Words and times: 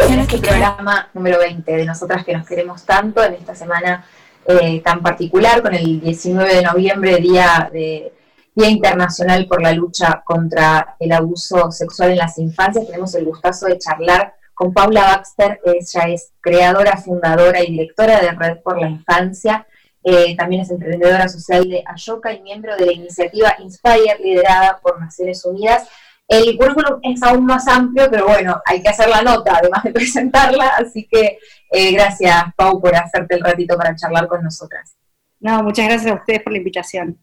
en 0.00 0.20
este 0.20 0.38
programa 0.38 1.08
número 1.12 1.38
20 1.38 1.76
de 1.76 1.84
Nosotras 1.84 2.24
que 2.24 2.32
nos 2.32 2.46
queremos 2.46 2.84
tanto, 2.84 3.22
en 3.22 3.34
esta 3.34 3.54
semana 3.54 4.04
eh, 4.46 4.80
tan 4.80 5.02
particular, 5.02 5.60
con 5.60 5.74
el 5.74 6.00
19 6.00 6.54
de 6.54 6.62
noviembre, 6.62 7.16
Día, 7.16 7.68
de, 7.72 8.12
Día 8.54 8.68
Internacional 8.68 9.46
por 9.46 9.60
la 9.60 9.72
Lucha 9.72 10.22
contra 10.24 10.96
el 11.00 11.12
Abuso 11.12 11.70
Sexual 11.72 12.12
en 12.12 12.18
las 12.18 12.38
Infancias. 12.38 12.86
Tenemos 12.86 13.14
el 13.14 13.24
gustazo 13.24 13.66
de 13.66 13.78
charlar 13.78 14.34
con 14.54 14.72
Paula 14.72 15.02
Baxter, 15.02 15.60
ella 15.64 16.08
es 16.08 16.32
creadora, 16.40 16.96
fundadora 16.96 17.62
y 17.62 17.72
directora 17.72 18.20
de 18.20 18.30
Red 18.32 18.58
por 18.58 18.80
la 18.80 18.88
Infancia. 18.88 19.66
Eh, 20.02 20.36
también 20.36 20.62
es 20.62 20.70
emprendedora 20.70 21.28
social 21.28 21.68
de 21.68 21.82
Ayoka 21.86 22.32
y 22.32 22.40
miembro 22.40 22.76
de 22.76 22.86
la 22.86 22.92
iniciativa 22.92 23.54
Inspire, 23.58 24.16
liderada 24.22 24.78
por 24.80 25.00
Naciones 25.00 25.44
Unidas. 25.44 25.88
El 26.28 26.58
currículum 26.58 27.00
es 27.02 27.22
aún 27.22 27.46
más 27.46 27.66
amplio, 27.66 28.06
pero 28.10 28.26
bueno, 28.26 28.60
hay 28.66 28.82
que 28.82 28.90
hacer 28.90 29.08
la 29.08 29.22
nota, 29.22 29.56
además 29.56 29.82
de 29.82 29.92
presentarla, 29.94 30.68
así 30.78 31.08
que 31.10 31.38
eh, 31.70 31.92
gracias, 31.92 32.44
Pau, 32.54 32.80
por 32.80 32.94
hacerte 32.94 33.34
el 33.34 33.40
ratito 33.40 33.76
para 33.78 33.96
charlar 33.96 34.28
con 34.28 34.42
nosotras. 34.42 34.94
No, 35.40 35.62
muchas 35.62 35.86
gracias 35.86 36.12
a 36.12 36.16
ustedes 36.16 36.42
por 36.42 36.52
la 36.52 36.58
invitación. 36.58 37.18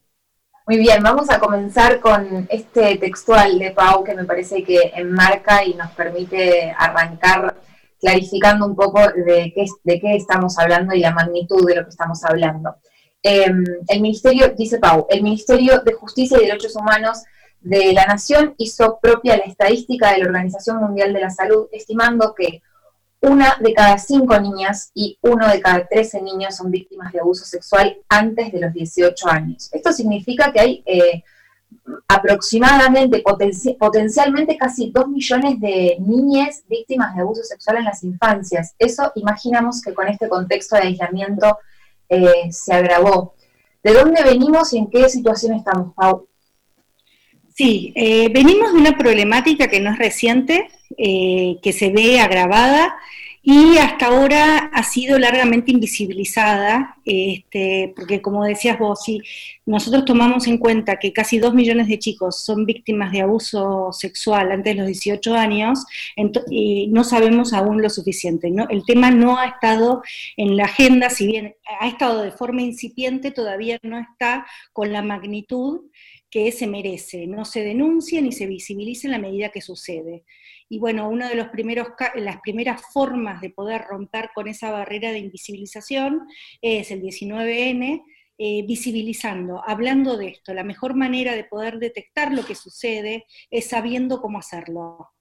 Muy 0.67 0.77
bien, 0.77 1.03
vamos 1.03 1.29
a 1.29 1.39
comenzar 1.39 1.99
con 1.99 2.47
este 2.49 2.97
textual 2.97 3.59
de 3.59 3.69
Pau 3.69 4.03
que 4.03 4.15
me 4.15 4.23
parece 4.23 4.63
que 4.63 4.91
enmarca 4.95 5.63
y 5.63 5.75
nos 5.75 5.91
permite 5.91 6.73
arrancar 6.75 7.55
clarificando 7.99 8.65
un 8.65 8.75
poco 8.75 8.99
de 8.99 9.53
qué, 9.53 9.65
de 9.83 9.99
qué 9.99 10.15
estamos 10.15 10.57
hablando 10.57 10.95
y 10.95 10.99
la 11.01 11.11
magnitud 11.11 11.67
de 11.67 11.75
lo 11.75 11.83
que 11.83 11.89
estamos 11.89 12.23
hablando. 12.23 12.77
Em, 13.21 13.63
el 13.87 14.01
Ministerio, 14.01 14.53
dice 14.57 14.79
Pau, 14.79 15.05
el 15.09 15.21
Ministerio 15.21 15.79
de 15.81 15.93
Justicia 15.93 16.39
y 16.39 16.45
Derechos 16.45 16.75
Humanos 16.75 17.23
de 17.65 17.93
la 17.93 18.05
Nación 18.05 18.53
hizo 18.59 18.99
propia 19.01 19.37
la 19.37 19.43
estadística 19.43 20.11
de 20.11 20.19
la 20.19 20.25
Organización 20.27 20.77
Mundial 20.77 21.11
de 21.13 21.19
la 21.19 21.31
Salud, 21.31 21.67
estimando 21.71 22.35
que 22.35 22.61
una 23.21 23.57
de 23.59 23.73
cada 23.73 23.97
cinco 23.97 24.39
niñas 24.39 24.91
y 24.93 25.17
uno 25.21 25.47
de 25.47 25.59
cada 25.59 25.87
trece 25.87 26.21
niños 26.21 26.55
son 26.55 26.69
víctimas 26.69 27.11
de 27.11 27.21
abuso 27.21 27.43
sexual 27.43 27.97
antes 28.07 28.51
de 28.51 28.59
los 28.59 28.71
18 28.71 29.27
años. 29.27 29.69
Esto 29.73 29.91
significa 29.91 30.53
que 30.53 30.59
hay 30.59 30.83
eh, 30.85 31.23
aproximadamente, 32.07 33.23
potencialmente 33.79 34.57
casi 34.57 34.91
dos 34.91 35.07
millones 35.07 35.59
de 35.59 35.97
niñas 35.99 36.63
víctimas 36.69 37.15
de 37.15 37.21
abuso 37.21 37.43
sexual 37.43 37.77
en 37.77 37.85
las 37.85 38.03
infancias. 38.03 38.75
Eso 38.77 39.11
imaginamos 39.15 39.81
que 39.81 39.95
con 39.95 40.07
este 40.07 40.29
contexto 40.29 40.75
de 40.75 40.83
aislamiento 40.83 41.57
eh, 42.09 42.51
se 42.51 42.73
agravó. 42.73 43.33
¿De 43.83 43.91
dónde 43.91 44.23
venimos 44.23 44.71
y 44.73 44.77
en 44.77 44.87
qué 44.87 45.09
situación 45.09 45.53
estamos, 45.53 45.95
Pau? 45.95 46.27
Sí, 47.57 47.93
eh, 47.95 48.27
venimos 48.33 48.73
de 48.73 48.79
una 48.79 48.97
problemática 48.97 49.69
que 49.69 49.79
no 49.79 49.89
es 49.91 49.97
reciente, 49.97 50.67
eh, 50.97 51.55
que 51.63 51.71
se 51.71 51.89
ve 51.89 52.19
agravada 52.19 52.97
y 53.41 53.77
hasta 53.77 54.07
ahora 54.07 54.71
ha 54.73 54.83
sido 54.83 55.17
largamente 55.19 55.71
invisibilizada, 55.71 56.97
este, 57.05 57.93
porque 57.95 58.21
como 58.21 58.43
decías 58.43 58.77
vos, 58.77 59.03
si 59.05 59.21
nosotros 59.65 60.03
tomamos 60.03 60.47
en 60.47 60.57
cuenta 60.57 60.97
que 60.97 61.13
casi 61.13 61.37
dos 61.39 61.53
millones 61.53 61.87
de 61.87 61.97
chicos 61.97 62.43
son 62.43 62.65
víctimas 62.65 63.13
de 63.13 63.21
abuso 63.21 63.93
sexual 63.93 64.51
antes 64.51 64.73
de 64.73 64.79
los 64.81 64.87
18 64.87 65.35
años, 65.35 65.85
y 66.49 66.87
no 66.87 67.05
sabemos 67.05 67.53
aún 67.53 67.81
lo 67.81 67.89
suficiente. 67.89 68.51
El 68.69 68.83
tema 68.83 69.11
no 69.11 69.37
ha 69.37 69.45
estado 69.45 70.01
en 70.35 70.57
la 70.57 70.65
agenda, 70.65 71.09
si 71.09 71.27
bien 71.27 71.55
ha 71.79 71.87
estado 71.87 72.21
de 72.21 72.31
forma 72.31 72.63
incipiente, 72.63 73.31
todavía 73.31 73.79
no 73.81 73.97
está 73.97 74.45
con 74.73 74.91
la 74.91 75.01
magnitud 75.01 75.83
que 76.35 76.51
se 76.51 76.67
merece, 76.67 77.27
no 77.27 77.45
se 77.45 77.63
denuncia 77.63 78.19
ni 78.19 78.33
se 78.33 78.45
visibiliza 78.45 79.07
en 79.07 79.13
la 79.13 79.19
medida 79.19 79.51
que 79.53 79.61
sucede. 79.61 80.25
Y 80.67 80.79
bueno, 80.79 81.07
una 81.07 81.29
de 81.29 81.35
los 81.35 81.47
primeros, 81.47 81.87
las 82.15 82.41
primeras 82.41 82.81
formas 82.91 83.39
de 83.39 83.51
poder 83.51 83.83
romper 83.83 84.31
con 84.35 84.49
esa 84.49 84.69
barrera 84.69 85.13
de 85.13 85.19
invisibilización 85.19 86.27
es 86.61 86.91
el 86.91 87.01
19N, 87.01 88.03
eh, 88.37 88.65
visibilizando, 88.67 89.63
hablando 89.65 90.17
de 90.17 90.27
esto. 90.27 90.53
La 90.53 90.65
mejor 90.65 90.93
manera 90.93 91.37
de 91.37 91.45
poder 91.45 91.79
detectar 91.79 92.33
lo 92.33 92.45
que 92.45 92.55
sucede 92.55 93.23
es 93.49 93.69
sabiendo 93.69 94.19
cómo 94.19 94.39
hacerlo. 94.39 95.14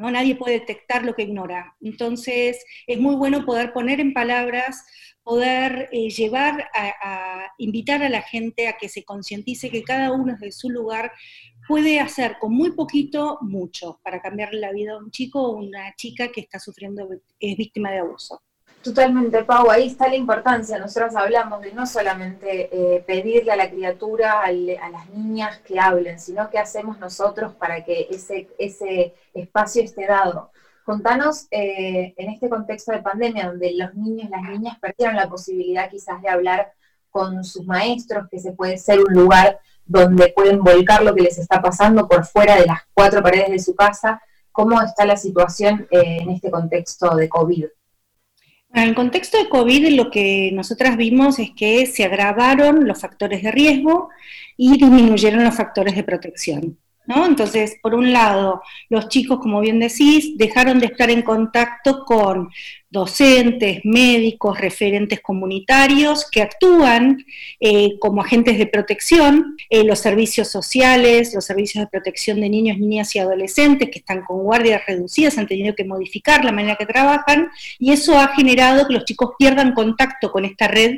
¿No? 0.00 0.10
Nadie 0.10 0.34
puede 0.34 0.60
detectar 0.60 1.04
lo 1.04 1.14
que 1.14 1.22
ignora. 1.22 1.76
Entonces, 1.80 2.64
es 2.86 2.98
muy 2.98 3.14
bueno 3.14 3.44
poder 3.44 3.72
poner 3.72 4.00
en 4.00 4.14
palabras 4.14 4.84
poder 5.22 5.88
eh, 5.92 6.08
llevar 6.08 6.68
a, 6.74 7.46
invitar 7.58 8.02
a 8.02 8.08
la 8.08 8.22
gente 8.22 8.66
a 8.66 8.76
que 8.78 8.88
se 8.88 9.04
concientice 9.04 9.70
que 9.70 9.84
cada 9.84 10.12
uno 10.12 10.32
desde 10.32 10.52
su 10.52 10.70
lugar 10.70 11.12
puede 11.68 12.00
hacer 12.00 12.36
con 12.40 12.52
muy 12.52 12.72
poquito 12.72 13.38
mucho 13.42 14.00
para 14.02 14.20
cambiarle 14.20 14.60
la 14.60 14.72
vida 14.72 14.94
a 14.94 14.98
un 14.98 15.10
chico 15.10 15.42
o 15.42 15.56
una 15.56 15.94
chica 15.94 16.32
que 16.32 16.40
está 16.40 16.58
sufriendo, 16.58 17.08
es 17.38 17.56
víctima 17.56 17.92
de 17.92 17.98
abuso. 17.98 18.42
Totalmente, 18.82 19.44
Pau, 19.44 19.70
ahí 19.70 19.88
está 19.88 20.08
la 20.08 20.16
importancia. 20.16 20.78
Nosotros 20.78 21.14
hablamos 21.14 21.60
de 21.60 21.72
no 21.74 21.84
solamente 21.86 22.70
eh, 22.72 23.04
pedirle 23.06 23.52
a 23.52 23.56
la 23.56 23.70
criatura, 23.70 24.40
a 24.42 24.50
las 24.52 25.10
niñas 25.10 25.58
que 25.58 25.78
hablen, 25.78 26.18
sino 26.18 26.48
qué 26.48 26.58
hacemos 26.58 26.98
nosotros 26.98 27.54
para 27.54 27.84
que 27.84 28.08
ese, 28.10 29.14
espacio 29.34 29.82
esté 29.82 30.06
dado. 30.06 30.50
Contanos, 30.82 31.46
eh, 31.50 32.14
en 32.16 32.30
este 32.30 32.48
contexto 32.48 32.92
de 32.92 33.02
pandemia, 33.02 33.48
donde 33.48 33.74
los 33.74 33.94
niños 33.94 34.30
las 34.30 34.42
niñas 34.42 34.78
perdieron 34.80 35.14
la 35.14 35.28
posibilidad 35.28 35.90
quizás 35.90 36.22
de 36.22 36.30
hablar 36.30 36.72
con 37.10 37.44
sus 37.44 37.66
maestros, 37.66 38.28
que 38.30 38.40
se 38.40 38.52
puede 38.52 38.78
ser 38.78 39.00
un 39.00 39.12
lugar 39.12 39.60
donde 39.84 40.32
pueden 40.34 40.62
volcar 40.62 41.02
lo 41.02 41.14
que 41.14 41.22
les 41.22 41.38
está 41.38 41.60
pasando 41.60 42.08
por 42.08 42.24
fuera 42.24 42.56
de 42.56 42.64
las 42.64 42.80
cuatro 42.94 43.22
paredes 43.22 43.50
de 43.50 43.58
su 43.58 43.74
casa, 43.74 44.22
¿cómo 44.52 44.80
está 44.80 45.04
la 45.04 45.18
situación 45.18 45.86
eh, 45.90 46.18
en 46.22 46.30
este 46.30 46.50
contexto 46.50 47.14
de 47.14 47.28
COVID? 47.28 47.66
En 48.72 48.84
el 48.84 48.94
contexto 48.94 49.36
de 49.38 49.48
COVID 49.48 49.96
lo 49.96 50.10
que 50.10 50.50
nosotras 50.52 50.96
vimos 50.96 51.38
es 51.38 51.50
que 51.56 51.86
se 51.86 52.04
agravaron 52.04 52.86
los 52.86 53.00
factores 53.00 53.42
de 53.42 53.50
riesgo 53.50 54.10
y 54.56 54.78
disminuyeron 54.78 55.44
los 55.44 55.56
factores 55.56 55.96
de 55.96 56.04
protección. 56.04 56.78
Entonces, 57.06 57.76
por 57.82 57.94
un 57.94 58.12
lado, 58.12 58.62
los 58.88 59.08
chicos, 59.08 59.40
como 59.40 59.60
bien 59.60 59.80
decís, 59.80 60.36
dejaron 60.36 60.78
de 60.78 60.86
estar 60.86 61.10
en 61.10 61.22
contacto 61.22 62.04
con 62.04 62.50
docentes, 62.88 63.80
médicos, 63.84 64.58
referentes 64.58 65.20
comunitarios 65.20 66.28
que 66.30 66.42
actúan 66.42 67.24
eh, 67.60 67.98
como 68.00 68.20
agentes 68.20 68.58
de 68.58 68.66
protección, 68.66 69.56
eh, 69.70 69.84
los 69.84 70.00
servicios 70.00 70.48
sociales, 70.48 71.32
los 71.34 71.44
servicios 71.44 71.84
de 71.84 71.90
protección 71.90 72.40
de 72.40 72.48
niños, 72.48 72.78
niñas 72.78 73.14
y 73.14 73.20
adolescentes 73.20 73.90
que 73.90 74.00
están 74.00 74.22
con 74.22 74.42
guardias 74.42 74.82
reducidas, 74.86 75.38
han 75.38 75.46
tenido 75.46 75.74
que 75.74 75.84
modificar 75.84 76.44
la 76.44 76.52
manera 76.52 76.76
que 76.76 76.86
trabajan 76.86 77.48
y 77.78 77.92
eso 77.92 78.18
ha 78.18 78.34
generado 78.34 78.86
que 78.86 78.94
los 78.94 79.04
chicos 79.04 79.30
pierdan 79.38 79.72
contacto 79.72 80.32
con 80.32 80.44
esta 80.44 80.66
red 80.66 80.96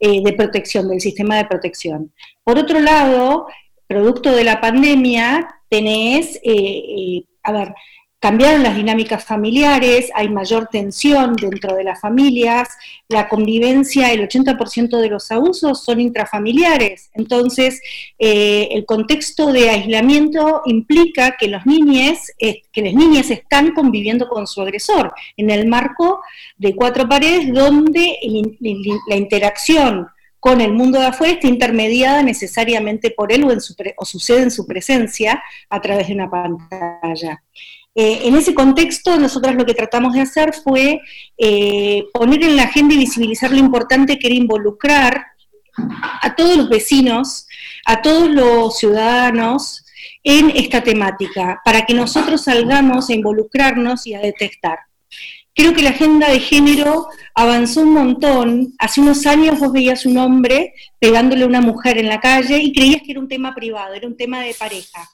eh, 0.00 0.22
de 0.22 0.32
protección, 0.32 0.88
del 0.88 1.00
sistema 1.00 1.36
de 1.36 1.44
protección. 1.44 2.12
Por 2.42 2.58
otro 2.58 2.80
lado, 2.80 3.46
producto 3.86 4.34
de 4.34 4.44
la 4.44 4.60
pandemia, 4.60 5.48
tenés, 5.68 6.36
eh, 6.36 6.42
eh, 6.44 7.24
a 7.42 7.52
ver, 7.52 7.74
cambiaron 8.18 8.62
las 8.62 8.76
dinámicas 8.76 9.22
familiares, 9.22 10.10
hay 10.14 10.30
mayor 10.30 10.68
tensión 10.72 11.36
dentro 11.36 11.74
de 11.74 11.84
las 11.84 12.00
familias, 12.00 12.68
la 13.08 13.28
convivencia, 13.28 14.12
el 14.12 14.26
80% 14.26 14.98
de 14.98 15.10
los 15.10 15.30
abusos 15.30 15.84
son 15.84 16.00
intrafamiliares. 16.00 17.10
Entonces, 17.12 17.82
eh, 18.18 18.68
el 18.70 18.86
contexto 18.86 19.52
de 19.52 19.68
aislamiento 19.68 20.62
implica 20.64 21.36
que 21.38 21.48
los 21.48 21.66
niñes, 21.66 22.32
que 22.38 22.82
las 22.82 22.94
niñas 22.94 23.30
están 23.30 23.72
conviviendo 23.72 24.26
con 24.26 24.46
su 24.46 24.62
agresor 24.62 25.12
en 25.36 25.50
el 25.50 25.66
marco 25.66 26.20
de 26.56 26.74
cuatro 26.74 27.06
paredes 27.06 27.52
donde 27.52 28.16
la 29.06 29.16
interacción 29.16 30.08
con 30.44 30.60
el 30.60 30.74
mundo 30.74 31.00
de 31.00 31.06
afuera 31.06 31.32
está 31.32 31.46
intermediada 31.46 32.22
necesariamente 32.22 33.10
por 33.10 33.32
él 33.32 33.44
o, 33.44 34.04
sucede 34.04 34.42
en 34.42 34.50
su 34.50 34.66
presencia 34.66 35.42
a 35.70 35.80
través 35.80 36.08
de 36.08 36.12
una 36.12 36.28
pantalla. 36.28 37.42
Eh, 37.94 38.20
en 38.24 38.36
ese 38.36 38.52
contexto, 38.52 39.16
nosotros 39.16 39.54
lo 39.54 39.64
que 39.64 39.72
tratamos 39.72 40.12
de 40.12 40.20
hacer 40.20 40.52
fue 40.52 41.00
eh, 41.38 42.04
poner 42.12 42.42
en 42.44 42.56
la 42.56 42.64
agenda 42.64 42.92
y 42.92 42.98
visibilizar 42.98 43.52
lo 43.52 43.56
importante 43.56 44.18
que 44.18 44.26
era 44.26 44.36
involucrar 44.36 45.24
a 46.20 46.34
todos 46.36 46.58
los 46.58 46.68
vecinos, 46.68 47.46
a 47.86 48.02
todos 48.02 48.28
los 48.28 48.76
ciudadanos 48.76 49.86
en 50.22 50.50
esta 50.50 50.82
temática, 50.82 51.62
para 51.64 51.86
que 51.86 51.94
nosotros 51.94 52.42
salgamos 52.42 53.08
a 53.08 53.14
involucrarnos 53.14 54.06
y 54.06 54.12
a 54.12 54.20
detectar. 54.20 54.80
Creo 55.54 55.72
que 55.72 55.82
la 55.82 55.90
agenda 55.90 56.28
de 56.30 56.40
género 56.40 57.06
avanzó 57.34 57.82
un 57.82 57.92
montón. 57.92 58.74
Hace 58.78 59.00
unos 59.00 59.24
años 59.24 59.60
vos 59.60 59.72
veías 59.72 60.04
un 60.04 60.18
hombre 60.18 60.74
pegándole 60.98 61.44
a 61.44 61.46
una 61.46 61.60
mujer 61.60 61.96
en 61.98 62.08
la 62.08 62.20
calle 62.20 62.58
y 62.58 62.72
creías 62.72 63.02
que 63.02 63.12
era 63.12 63.20
un 63.20 63.28
tema 63.28 63.54
privado, 63.54 63.94
era 63.94 64.08
un 64.08 64.16
tema 64.16 64.40
de 64.40 64.54
pareja. 64.54 65.08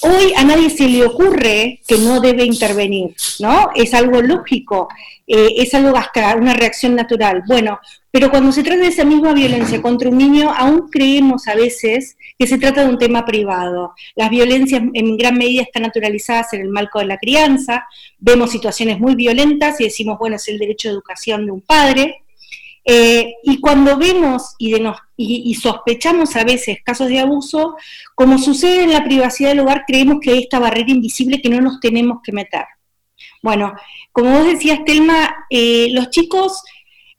Hoy 0.00 0.32
a 0.36 0.44
nadie 0.44 0.70
se 0.70 0.88
le 0.88 1.04
ocurre 1.04 1.80
que 1.86 1.98
no 1.98 2.20
debe 2.20 2.44
intervenir, 2.44 3.16
¿no? 3.40 3.70
Es 3.74 3.94
algo 3.94 4.22
lógico, 4.22 4.88
eh, 5.26 5.54
es 5.56 5.74
algo 5.74 5.96
hasta 5.96 6.36
una 6.36 6.54
reacción 6.54 6.94
natural. 6.94 7.42
Bueno, 7.48 7.80
pero 8.12 8.30
cuando 8.30 8.52
se 8.52 8.62
trata 8.62 8.82
de 8.82 8.88
esa 8.88 9.04
misma 9.04 9.32
violencia 9.32 9.82
contra 9.82 10.08
un 10.08 10.18
niño, 10.18 10.52
aún 10.56 10.88
creemos 10.88 11.48
a 11.48 11.56
veces 11.56 12.16
que 12.38 12.46
se 12.46 12.58
trata 12.58 12.84
de 12.84 12.90
un 12.90 12.98
tema 12.98 13.24
privado. 13.24 13.94
Las 14.14 14.30
violencias 14.30 14.82
en 14.94 15.16
gran 15.16 15.36
medida 15.36 15.62
están 15.62 15.82
naturalizadas 15.82 16.52
en 16.52 16.60
el 16.60 16.68
marco 16.68 17.00
de 17.00 17.06
la 17.06 17.18
crianza, 17.18 17.86
vemos 18.18 18.52
situaciones 18.52 19.00
muy 19.00 19.16
violentas 19.16 19.80
y 19.80 19.84
decimos, 19.84 20.16
bueno, 20.18 20.36
es 20.36 20.46
el 20.46 20.58
derecho 20.58 20.88
de 20.88 20.94
educación 20.94 21.44
de 21.44 21.52
un 21.52 21.60
padre, 21.60 22.22
eh, 22.84 23.34
y 23.42 23.60
cuando 23.60 23.96
vemos 23.96 24.54
y, 24.58 24.74
y, 25.16 25.54
sospechamos 25.54 26.36
a 26.36 26.44
veces 26.44 26.78
casos 26.84 27.08
de 27.08 27.20
abuso, 27.20 27.76
como 28.14 28.38
sucede 28.38 28.84
en 28.84 28.92
la 28.92 29.04
privacidad 29.04 29.50
del 29.50 29.60
hogar, 29.60 29.84
creemos 29.86 30.18
que 30.20 30.30
hay 30.30 30.38
esta 30.40 30.58
barrera 30.58 30.90
invisible 30.90 31.42
que 31.42 31.48
no 31.48 31.60
nos 31.60 31.80
tenemos 31.80 32.18
que 32.22 32.32
meter. 32.32 32.64
Bueno, 33.42 33.74
como 34.12 34.30
vos 34.30 34.46
decías, 34.46 34.84
Telma, 34.84 35.46
eh, 35.50 35.88
los 35.92 36.10
chicos, 36.10 36.62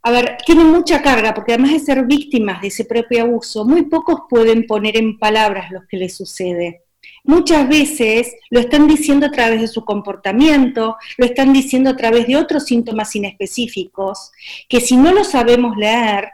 a 0.01 0.11
ver, 0.11 0.37
tienen 0.45 0.67
mucha 0.67 1.01
carga, 1.01 1.33
porque 1.33 1.53
además 1.53 1.71
de 1.71 1.79
ser 1.79 2.05
víctimas 2.05 2.61
de 2.61 2.67
ese 2.67 2.85
propio 2.85 3.23
abuso, 3.23 3.65
muy 3.65 3.83
pocos 3.83 4.21
pueden 4.29 4.65
poner 4.65 4.97
en 4.97 5.17
palabras 5.17 5.71
lo 5.71 5.81
que 5.87 5.97
les 5.97 6.15
sucede 6.15 6.83
muchas 7.23 7.67
veces 7.67 8.35
lo 8.49 8.59
están 8.59 8.87
diciendo 8.87 9.27
a 9.27 9.31
través 9.31 9.61
de 9.61 9.67
su 9.67 9.85
comportamiento, 9.85 10.97
lo 11.17 11.25
están 11.25 11.53
diciendo 11.53 11.91
a 11.91 11.97
través 11.97 12.27
de 12.27 12.37
otros 12.37 12.65
síntomas 12.65 13.15
inespecíficos, 13.15 14.31
que 14.67 14.81
si 14.81 14.97
no 14.97 15.11
lo 15.11 15.23
sabemos 15.23 15.77
leer, 15.77 16.29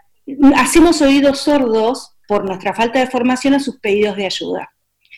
hacemos 0.56 1.02
oídos 1.02 1.40
sordos 1.40 2.16
por 2.28 2.46
nuestra 2.46 2.74
falta 2.74 3.00
de 3.00 3.08
formación 3.08 3.54
a 3.54 3.60
sus 3.60 3.78
pedidos 3.80 4.16
de 4.16 4.26
ayuda. 4.26 4.72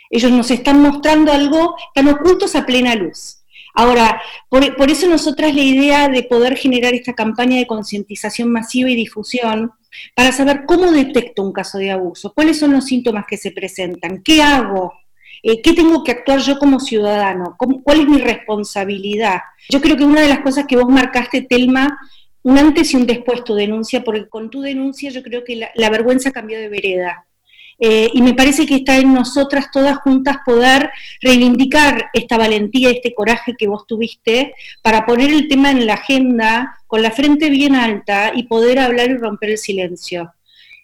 Ellos 0.10 0.32
nos 0.32 0.52
están 0.52 0.82
mostrando 0.82 1.32
algo, 1.32 1.76
están 1.94 2.14
ocultos 2.14 2.56
a 2.56 2.66
plena 2.66 2.96
luz. 2.96 3.44
Ahora, 3.74 4.22
por, 4.50 4.76
por 4.76 4.90
eso 4.90 5.08
nosotras 5.08 5.54
la 5.54 5.62
idea 5.62 6.10
de 6.10 6.24
poder 6.24 6.58
generar 6.58 6.96
esta 6.96 7.14
campaña 7.14 7.58
de 7.58 7.68
concientización 7.68 8.52
masiva 8.52 8.90
y 8.90 8.96
difusión 8.96 9.72
para 10.16 10.32
saber 10.32 10.66
cómo 10.66 10.92
detecto 10.92 11.44
un 11.44 11.54
caso 11.54 11.78
de 11.78 11.92
abuso, 11.92 12.34
cuáles 12.34 12.58
son 12.60 12.74
los 12.74 12.86
síntomas 12.86 13.26
que 13.28 13.38
se 13.38 13.52
presentan, 13.52 14.24
qué 14.24 14.42
hago, 14.42 14.94
eh, 15.44 15.62
¿Qué 15.62 15.74
tengo 15.74 16.04
que 16.04 16.12
actuar 16.12 16.40
yo 16.40 16.60
como 16.60 16.80
ciudadano? 16.80 17.56
¿Cuál 17.84 18.02
es 18.02 18.08
mi 18.08 18.20
responsabilidad? 18.20 19.42
Yo 19.70 19.82
creo 19.82 19.98
que 19.98 20.04
una 20.04 20.22
de 20.22 20.30
las 20.30 20.40
cosas 20.40 20.66
que 20.68 20.76
vos 20.76 20.90
marcaste, 20.90 21.42
Telma, 21.42 21.98
un 22.44 22.58
antes 22.58 22.94
y 22.94 22.98
un 22.98 23.06
después 23.06 23.44
tu 23.44 23.56
denuncia, 23.56 24.04
porque 24.04 24.28
con 24.30 24.50
tu 24.50 24.62
denuncia 24.62 25.10
yo 25.10 25.22
creo 25.22 25.44
que 25.44 25.70
la, 25.74 25.90
vergüenza 25.90 26.32
cambió 26.32 26.58
de 26.58 26.70
vereda. 26.70 27.26
Eh, 27.80 28.10
y 28.14 28.22
me 28.22 28.34
parece 28.34 28.66
que 28.66 28.76
está 28.76 28.98
en 28.98 29.14
nosotras 29.14 29.70
todas 29.72 29.98
juntas 29.98 30.38
poder 30.46 30.90
reivindicar 31.22 32.10
esta 32.14 32.38
valentía, 32.38 32.90
este 32.90 33.14
coraje 33.14 33.54
que 33.56 33.68
vos 33.68 33.86
tuviste 33.86 34.56
para 34.82 35.06
poner 35.06 35.30
el 35.30 35.48
tema 35.48 35.70
en 35.70 35.86
la 35.86 35.96
agenda 35.96 36.76
con 36.88 37.04
la 37.04 37.12
frente 37.12 37.50
bien 37.50 37.76
alta 37.76 38.32
y 38.34 38.44
poder 38.44 38.80
hablar 38.80 39.12
y 39.12 39.18
romper 39.18 39.52
el 39.52 39.58
silencio. 39.58 40.34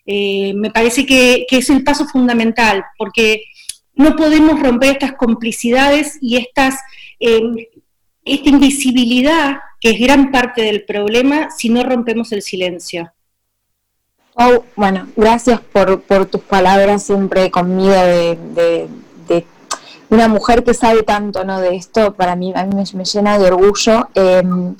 Eh, 0.05 0.53
me 0.55 0.69
parece 0.69 1.05
que, 1.05 1.45
que, 1.47 1.59
es 1.59 1.69
el 1.69 1.83
paso 1.83 2.05
fundamental, 2.05 2.83
porque 2.97 3.45
no 3.95 4.15
podemos 4.15 4.59
romper 4.59 4.91
estas 4.91 5.13
complicidades 5.13 6.17
y 6.21 6.37
estas, 6.37 6.79
em, 7.19 7.57
esta 8.25 8.49
invisibilidad, 8.49 9.59
que 9.79 9.91
es 9.91 9.99
gran 9.99 10.31
parte 10.31 10.61
del 10.61 10.83
problema, 10.83 11.49
si 11.51 11.69
no 11.69 11.83
rompemos 11.83 12.31
el 12.31 12.41
silencio. 12.41 13.11
Bueno, 14.75 15.07
gracias 15.15 15.61
por, 15.61 16.25
tus 16.25 16.41
palabras 16.41 17.03
siempre 17.03 17.51
conmigo 17.51 17.93
de, 17.93 18.89
una 20.09 20.27
mujer 20.27 20.63
que 20.63 20.75
sabe 20.75 21.01
tanto 21.01 21.43
¿no? 21.43 21.59
de 21.59 21.75
esto, 21.75 22.13
para 22.13 22.35
mí, 22.35 22.53
a 22.55 22.65
mí 22.65 22.83
me, 22.93 23.05
llena 23.05 23.39
de 23.39 23.47
orgullo. 23.47 24.09
Em, 24.13 24.75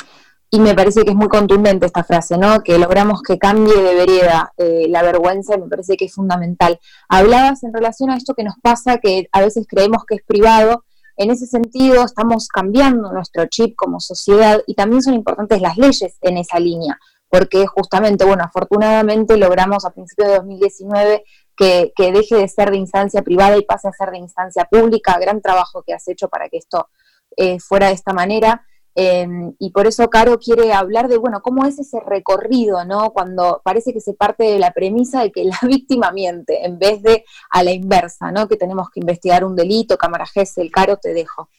y 0.54 0.60
me 0.60 0.76
parece 0.76 1.04
que 1.04 1.10
es 1.10 1.16
muy 1.16 1.30
contundente 1.30 1.88
esta 1.88 2.04
frase, 2.04 2.38
¿no? 2.38 2.62
Que 2.62 2.78
logramos 2.78 3.24
que 3.24 3.40
cambie 3.40 3.74
de 3.74 3.96
vereda 3.96 4.54
eh, 4.56 4.86
la 4.88 5.02
vergüenza, 5.02 5.58
me 5.58 5.68
parece 5.68 5.98
que 5.98 6.06
es 6.06 6.14
fundamental. 6.14 6.80
Hablabas 7.10 7.64
en 7.64 7.74
relación 7.74 8.12
a 8.12 8.18
esto 8.18 8.36
que 8.36 8.44
nos 8.44 8.54
pasa, 8.62 9.00
que 9.00 9.28
a 9.32 9.42
veces 9.42 9.66
creemos 9.68 10.06
que 10.06 10.14
es 10.14 10.22
privado. 10.22 10.84
En 11.18 11.32
ese 11.32 11.48
sentido, 11.48 12.06
estamos 12.06 12.50
cambiando 12.50 13.12
nuestro 13.12 13.48
chip 13.48 13.76
como 13.76 14.00
sociedad 14.00 14.62
y 14.68 14.76
también 14.76 15.02
son 15.02 15.16
importantes 15.16 15.60
las 15.60 15.76
leyes 15.76 16.20
en 16.22 16.38
esa 16.38 16.60
línea, 16.60 17.00
porque 17.30 17.66
justamente, 17.66 18.24
bueno, 18.24 18.44
afortunadamente 18.44 19.38
logramos 19.38 19.86
a 19.86 19.90
principios 19.90 20.28
de 20.28 20.36
2019 20.36 21.24
que, 21.58 21.94
que 21.96 22.12
deje 22.12 22.36
de 22.36 22.48
ser 22.48 22.70
de 22.70 22.78
instancia 22.78 23.24
privada 23.24 23.58
y 23.58 23.66
pase 23.66 23.88
a 23.88 23.92
ser 23.92 24.12
de 24.12 24.20
instancia 24.20 24.66
pública. 24.66 25.18
Gran 25.20 25.42
trabajo 25.42 25.82
que 25.82 25.96
has 25.96 26.08
hecho 26.08 26.28
para 26.28 26.48
que 26.48 26.58
esto 26.58 26.90
eh, 27.38 27.60
fuera 27.60 27.88
de 27.88 27.94
esta 27.94 28.14
manera. 28.14 28.64
Em, 28.96 29.54
y 29.58 29.72
por 29.72 29.88
eso 29.88 30.10
Caro 30.10 30.38
quiere 30.40 30.72
hablar 30.72 31.08
de, 31.08 31.18
bueno, 31.18 31.42
cómo 31.42 31.66
es 31.66 31.80
ese 31.80 32.00
recorrido, 32.00 32.86
¿no? 32.86 33.12
Cuando 33.12 33.62
parece 33.64 33.92
que 33.92 34.02
se 34.02 34.14
parte 34.14 34.44
de 34.44 34.60
la 34.60 34.72
premisa 34.72 35.24
de 35.24 35.32
que 35.32 35.44
la 35.46 35.60
víctima 35.68 36.12
miente, 36.12 36.66
en 36.66 36.78
vez 36.78 37.02
de 37.02 37.26
a 37.50 37.64
la 37.64 37.72
inversa, 37.72 38.32
¿no? 38.32 38.48
Que 38.48 38.58
tenemos 38.58 38.90
que 38.90 39.00
investigar 39.00 39.44
un 39.44 39.56
delito, 39.56 39.98
cámara 39.98 40.26
el 40.56 40.72
Caro, 40.72 40.98
te 40.98 41.14
dejo. 41.14 41.50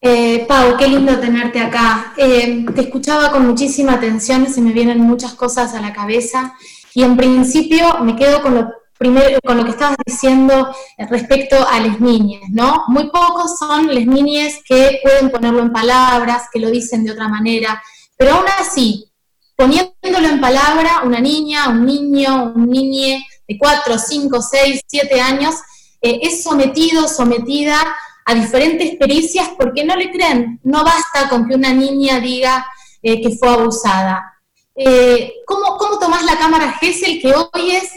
Eh, 0.00 0.44
Pau, 0.46 0.76
qué 0.76 0.88
lindo 0.88 1.18
tenerte 1.18 1.60
acá. 1.60 2.14
Em, 2.16 2.66
te 2.74 2.82
escuchaba 2.82 3.30
con 3.30 3.46
muchísima 3.46 3.94
atención, 3.94 4.46
se 4.46 4.60
me 4.60 4.72
vienen 4.72 5.00
muchas 5.00 5.34
cosas 5.34 5.74
a 5.74 5.80
la 5.80 5.92
cabeza 5.92 6.54
y 6.94 7.02
en 7.02 7.16
principio 7.16 7.98
me 8.00 8.16
quedo 8.16 8.42
con 8.42 8.54
lo 8.54 8.70
primero 8.98 9.38
con 9.44 9.58
lo 9.58 9.64
que 9.64 9.70
estabas 9.70 9.96
diciendo 10.04 10.74
respecto 11.10 11.56
a 11.68 11.80
las 11.80 12.00
niñas, 12.00 12.42
¿no? 12.50 12.84
Muy 12.88 13.10
pocos 13.10 13.58
son 13.58 13.94
las 13.94 14.06
niñas 14.06 14.54
que 14.64 15.00
pueden 15.02 15.30
ponerlo 15.30 15.60
en 15.60 15.72
palabras, 15.72 16.44
que 16.52 16.60
lo 16.60 16.70
dicen 16.70 17.04
de 17.04 17.12
otra 17.12 17.28
manera, 17.28 17.82
pero 18.16 18.34
aún 18.34 18.46
así, 18.58 19.10
poniéndolo 19.56 20.28
en 20.28 20.40
palabra, 20.40 21.02
una 21.04 21.20
niña, 21.20 21.68
un 21.68 21.84
niño, 21.84 22.52
un 22.54 22.70
niñe 22.70 23.26
de 23.46 23.58
4, 23.58 23.98
5, 23.98 24.42
6, 24.42 24.80
7 24.86 25.20
años, 25.20 25.54
eh, 26.00 26.20
es 26.22 26.42
sometido, 26.42 27.08
sometida 27.08 27.78
a 28.24 28.34
diferentes 28.34 28.96
pericias 28.96 29.50
porque 29.56 29.84
no 29.84 29.96
le 29.96 30.10
creen. 30.10 30.60
No 30.64 30.84
basta 30.84 31.28
con 31.28 31.48
que 31.48 31.54
una 31.54 31.72
niña 31.72 32.20
diga 32.20 32.66
eh, 33.02 33.20
que 33.20 33.36
fue 33.36 33.48
abusada. 33.48 34.34
Eh, 34.74 35.32
¿cómo, 35.46 35.76
¿Cómo 35.78 35.98
tomás 35.98 36.24
la 36.24 36.36
cámara 36.36 36.72
Gesell 36.72 37.20
que 37.20 37.32
hoy 37.34 37.70
es 37.70 37.90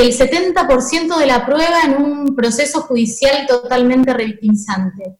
el 0.00 0.12
70% 0.12 1.18
de 1.18 1.26
la 1.26 1.46
prueba 1.46 1.82
en 1.84 2.02
un 2.02 2.36
proceso 2.36 2.82
judicial 2.82 3.46
totalmente 3.46 4.12
revictimizante. 4.12 5.16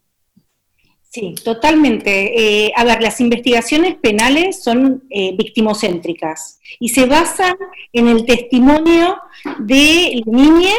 Sí, 1.11 1.35
totalmente. 1.43 2.67
Eh, 2.67 2.73
a 2.77 2.85
ver, 2.85 3.01
las 3.01 3.21
investigaciones 3.23 3.95
penales 3.95 4.63
son 4.63 5.05
eh, 5.09 5.35
victimocéntricas 5.37 6.61
y 6.79 6.91
se 6.91 7.07
basan 7.07 7.57
en 7.93 8.09
el 8.09 8.27
testimonio 8.27 9.17
de 9.61 10.23
la 10.27 10.33
niña 10.33 10.75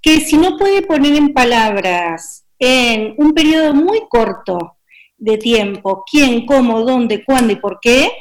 que 0.00 0.20
si 0.20 0.36
no 0.36 0.56
puede 0.58 0.82
poner 0.82 1.16
en 1.16 1.32
palabras 1.32 2.44
en 2.58 3.14
un 3.18 3.32
periodo 3.32 3.74
muy 3.74 4.02
corto 4.08 4.76
de 5.16 5.38
tiempo 5.38 6.04
quién, 6.08 6.46
cómo, 6.46 6.82
dónde, 6.82 7.24
cuándo 7.24 7.52
y 7.52 7.56
por 7.56 7.80
qué, 7.80 8.12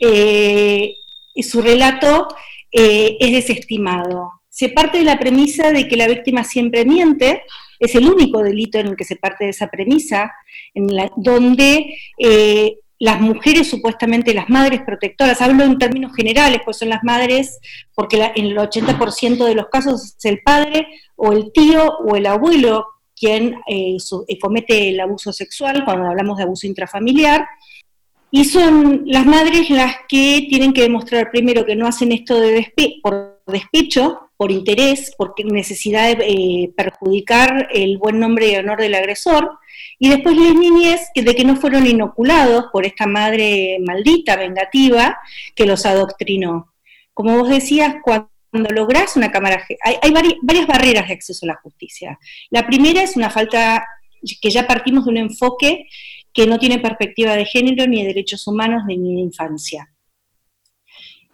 eh, 0.00 0.94
su 1.42 1.62
relato 1.62 2.28
es 2.70 3.32
desestimado 3.32 4.37
se 4.58 4.70
parte 4.70 4.98
de 4.98 5.04
la 5.04 5.20
premisa 5.20 5.70
de 5.70 5.86
que 5.86 5.96
la 5.96 6.08
víctima 6.08 6.42
siempre 6.42 6.84
miente, 6.84 7.44
es 7.78 7.94
el 7.94 8.08
único 8.08 8.42
delito 8.42 8.80
en 8.80 8.88
el 8.88 8.96
que 8.96 9.04
se 9.04 9.14
parte 9.14 9.44
de 9.44 9.50
esa 9.50 9.68
premisa, 9.68 10.32
en 10.74 10.92
la, 10.96 11.12
donde 11.14 11.94
eh, 12.18 12.78
las 12.98 13.20
mujeres, 13.20 13.70
supuestamente 13.70 14.34
las 14.34 14.48
madres 14.50 14.80
protectoras, 14.84 15.40
hablo 15.42 15.62
en 15.62 15.78
términos 15.78 16.12
generales, 16.12 16.60
pues 16.64 16.78
son 16.78 16.88
las 16.88 17.04
madres, 17.04 17.60
porque 17.94 18.32
en 18.34 18.46
el 18.46 18.56
80% 18.56 19.44
de 19.44 19.54
los 19.54 19.68
casos 19.68 20.16
es 20.18 20.24
el 20.24 20.40
padre 20.40 20.88
o 21.14 21.32
el 21.32 21.52
tío 21.52 21.96
o 21.98 22.16
el 22.16 22.26
abuelo 22.26 22.84
quien 23.14 23.60
eh, 23.68 23.96
eh, 24.26 24.38
comete 24.40 24.88
el 24.88 24.98
abuso 24.98 25.32
sexual, 25.32 25.84
cuando 25.84 26.08
hablamos 26.08 26.36
de 26.36 26.42
abuso 26.42 26.66
intrafamiliar, 26.66 27.46
y 28.32 28.44
son 28.44 29.04
las 29.06 29.24
madres 29.24 29.70
las 29.70 29.98
que 30.08 30.48
tienen 30.50 30.72
que 30.72 30.82
demostrar 30.82 31.30
primero 31.30 31.64
que 31.64 31.76
no 31.76 31.86
hacen 31.86 32.10
esto 32.10 32.40
de 32.40 32.72
por 33.00 33.40
despecho, 33.46 34.27
por 34.38 34.52
interés, 34.52 35.12
por 35.18 35.34
necesidad 35.44 36.16
de 36.16 36.24
eh, 36.24 36.72
perjudicar 36.76 37.68
el 37.74 37.98
buen 37.98 38.20
nombre 38.20 38.48
y 38.48 38.54
honor 38.54 38.80
del 38.80 38.94
agresor, 38.94 39.58
y 39.98 40.08
después 40.08 40.36
las 40.36 40.54
niñez 40.54 41.08
de 41.12 41.34
que 41.34 41.44
no 41.44 41.56
fueron 41.56 41.84
inoculados 41.88 42.66
por 42.72 42.86
esta 42.86 43.08
madre 43.08 43.78
maldita, 43.84 44.36
vengativa, 44.36 45.18
que 45.56 45.66
los 45.66 45.84
adoctrinó. 45.84 46.72
Como 47.14 47.36
vos 47.36 47.48
decías, 47.48 47.96
cuando 48.00 48.70
lográs 48.72 49.16
una 49.16 49.32
cámara, 49.32 49.66
hay, 49.82 49.96
hay 50.00 50.12
varias 50.42 50.68
barreras 50.68 51.08
de 51.08 51.14
acceso 51.14 51.44
a 51.44 51.48
la 51.48 51.60
justicia. 51.60 52.16
La 52.50 52.64
primera 52.64 53.02
es 53.02 53.16
una 53.16 53.30
falta, 53.30 53.84
que 54.40 54.50
ya 54.50 54.68
partimos 54.68 55.04
de 55.04 55.10
un 55.10 55.16
enfoque 55.16 55.86
que 56.32 56.46
no 56.46 56.60
tiene 56.60 56.78
perspectiva 56.78 57.34
de 57.34 57.44
género, 57.44 57.88
ni 57.88 58.02
de 58.02 58.08
derechos 58.08 58.46
humanos, 58.46 58.84
ni 58.86 58.96
de 59.16 59.20
infancia. 59.20 59.92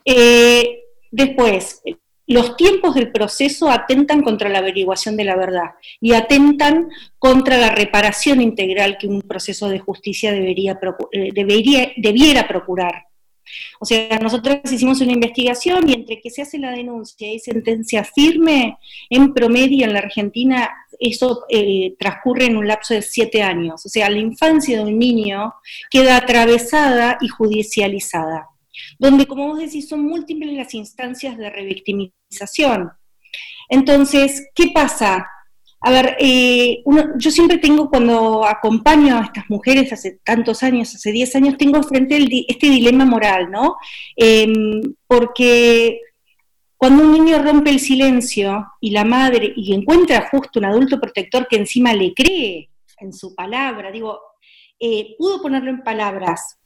Eh, 0.06 0.84
después, 1.10 1.82
los 2.26 2.56
tiempos 2.56 2.94
del 2.94 3.12
proceso 3.12 3.70
atentan 3.70 4.22
contra 4.22 4.48
la 4.48 4.58
averiguación 4.58 5.16
de 5.16 5.24
la 5.24 5.36
verdad 5.36 5.72
y 6.00 6.14
atentan 6.14 6.88
contra 7.18 7.58
la 7.58 7.70
reparación 7.70 8.40
integral 8.40 8.96
que 8.98 9.06
un 9.06 9.22
proceso 9.22 9.68
de 9.68 9.78
justicia 9.78 10.32
debería, 10.32 10.78
eh, 11.12 11.30
debería 11.34 11.92
debiera 11.96 12.48
procurar. 12.48 13.06
O 13.78 13.84
sea, 13.84 14.18
nosotros 14.22 14.60
hicimos 14.72 15.02
una 15.02 15.12
investigación 15.12 15.88
y 15.88 15.92
entre 15.92 16.20
que 16.20 16.30
se 16.30 16.42
hace 16.42 16.58
la 16.58 16.70
denuncia 16.70 17.30
y 17.30 17.38
sentencia 17.38 18.02
firme, 18.02 18.78
en 19.10 19.34
promedio 19.34 19.84
en 19.84 19.92
la 19.92 19.98
Argentina 19.98 20.70
eso 20.98 21.44
eh, 21.50 21.94
transcurre 21.98 22.46
en 22.46 22.56
un 22.56 22.66
lapso 22.66 22.94
de 22.94 23.02
siete 23.02 23.42
años. 23.42 23.84
O 23.84 23.88
sea, 23.88 24.08
la 24.08 24.18
infancia 24.18 24.78
de 24.78 24.84
un 24.84 24.98
niño 24.98 25.54
queda 25.90 26.16
atravesada 26.16 27.18
y 27.20 27.28
judicializada 27.28 28.48
donde, 28.98 29.26
como 29.26 29.48
vos 29.48 29.58
decís, 29.58 29.88
son 29.88 30.04
múltiples 30.04 30.52
las 30.52 30.74
instancias 30.74 31.36
de 31.38 31.50
revictimización. 31.50 32.90
Entonces, 33.68 34.48
¿qué 34.54 34.70
pasa? 34.74 35.26
A 35.86 35.90
ver, 35.90 36.16
eh, 36.18 36.82
yo 37.16 37.30
siempre 37.30 37.58
tengo, 37.58 37.90
cuando 37.90 38.46
acompaño 38.46 39.18
a 39.18 39.24
estas 39.24 39.50
mujeres 39.50 39.92
hace 39.92 40.18
tantos 40.24 40.62
años, 40.62 40.94
hace 40.94 41.12
10 41.12 41.36
años, 41.36 41.58
tengo 41.58 41.82
frente 41.82 42.26
este 42.48 42.70
dilema 42.70 43.04
moral, 43.04 43.50
¿no? 43.50 43.76
Em, 44.16 44.94
porque 45.06 46.00
cuando 46.78 47.04
un 47.04 47.12
niño 47.12 47.42
rompe 47.42 47.68
el 47.68 47.80
silencio 47.80 48.66
y 48.80 48.92
la 48.92 49.04
madre, 49.04 49.52
y 49.54 49.74
encuentra 49.74 50.28
justo 50.30 50.58
un 50.58 50.64
adulto 50.64 50.98
protector 50.98 51.46
que 51.48 51.56
encima 51.56 51.92
le 51.92 52.14
cree 52.14 52.70
en 52.98 53.12
su 53.12 53.34
palabra, 53.34 53.90
digo, 53.90 54.18
eh, 54.80 55.14
pudo 55.18 55.42
ponerlo 55.42 55.68
en 55.68 55.82
palabras, 55.82 56.58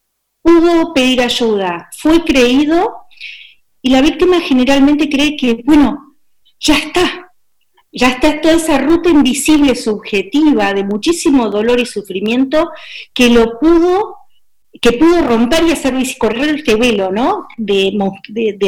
pudo 0.48 0.94
pedir 0.94 1.20
ayuda, 1.20 1.90
fue 1.98 2.24
creído 2.24 3.02
y 3.82 3.90
la 3.90 4.00
víctima 4.00 4.40
generalmente 4.40 5.10
cree 5.10 5.36
que, 5.36 5.62
bueno, 5.64 6.16
ya 6.58 6.74
está, 6.74 7.32
ya 7.92 8.08
está 8.08 8.40
toda 8.40 8.54
esa 8.54 8.78
ruta 8.78 9.10
invisible, 9.10 9.74
subjetiva, 9.74 10.72
de 10.72 10.84
muchísimo 10.84 11.50
dolor 11.50 11.80
y 11.80 11.84
sufrimiento, 11.84 12.70
que 13.12 13.28
lo 13.28 13.58
pudo, 13.58 14.16
que 14.80 14.92
pudo 14.92 15.22
romper 15.22 15.64
y 15.64 15.72
hacer 15.72 15.94
correr 16.16 16.56
este 16.56 16.76
velo, 16.76 17.12
¿no? 17.12 17.46
De, 17.58 17.92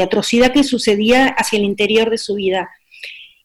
atrocidad 0.02 0.52
que 0.52 0.64
sucedía 0.64 1.28
hacia 1.28 1.58
el 1.58 1.64
interior 1.64 2.10
de 2.10 2.18
su 2.18 2.34
vida. 2.34 2.68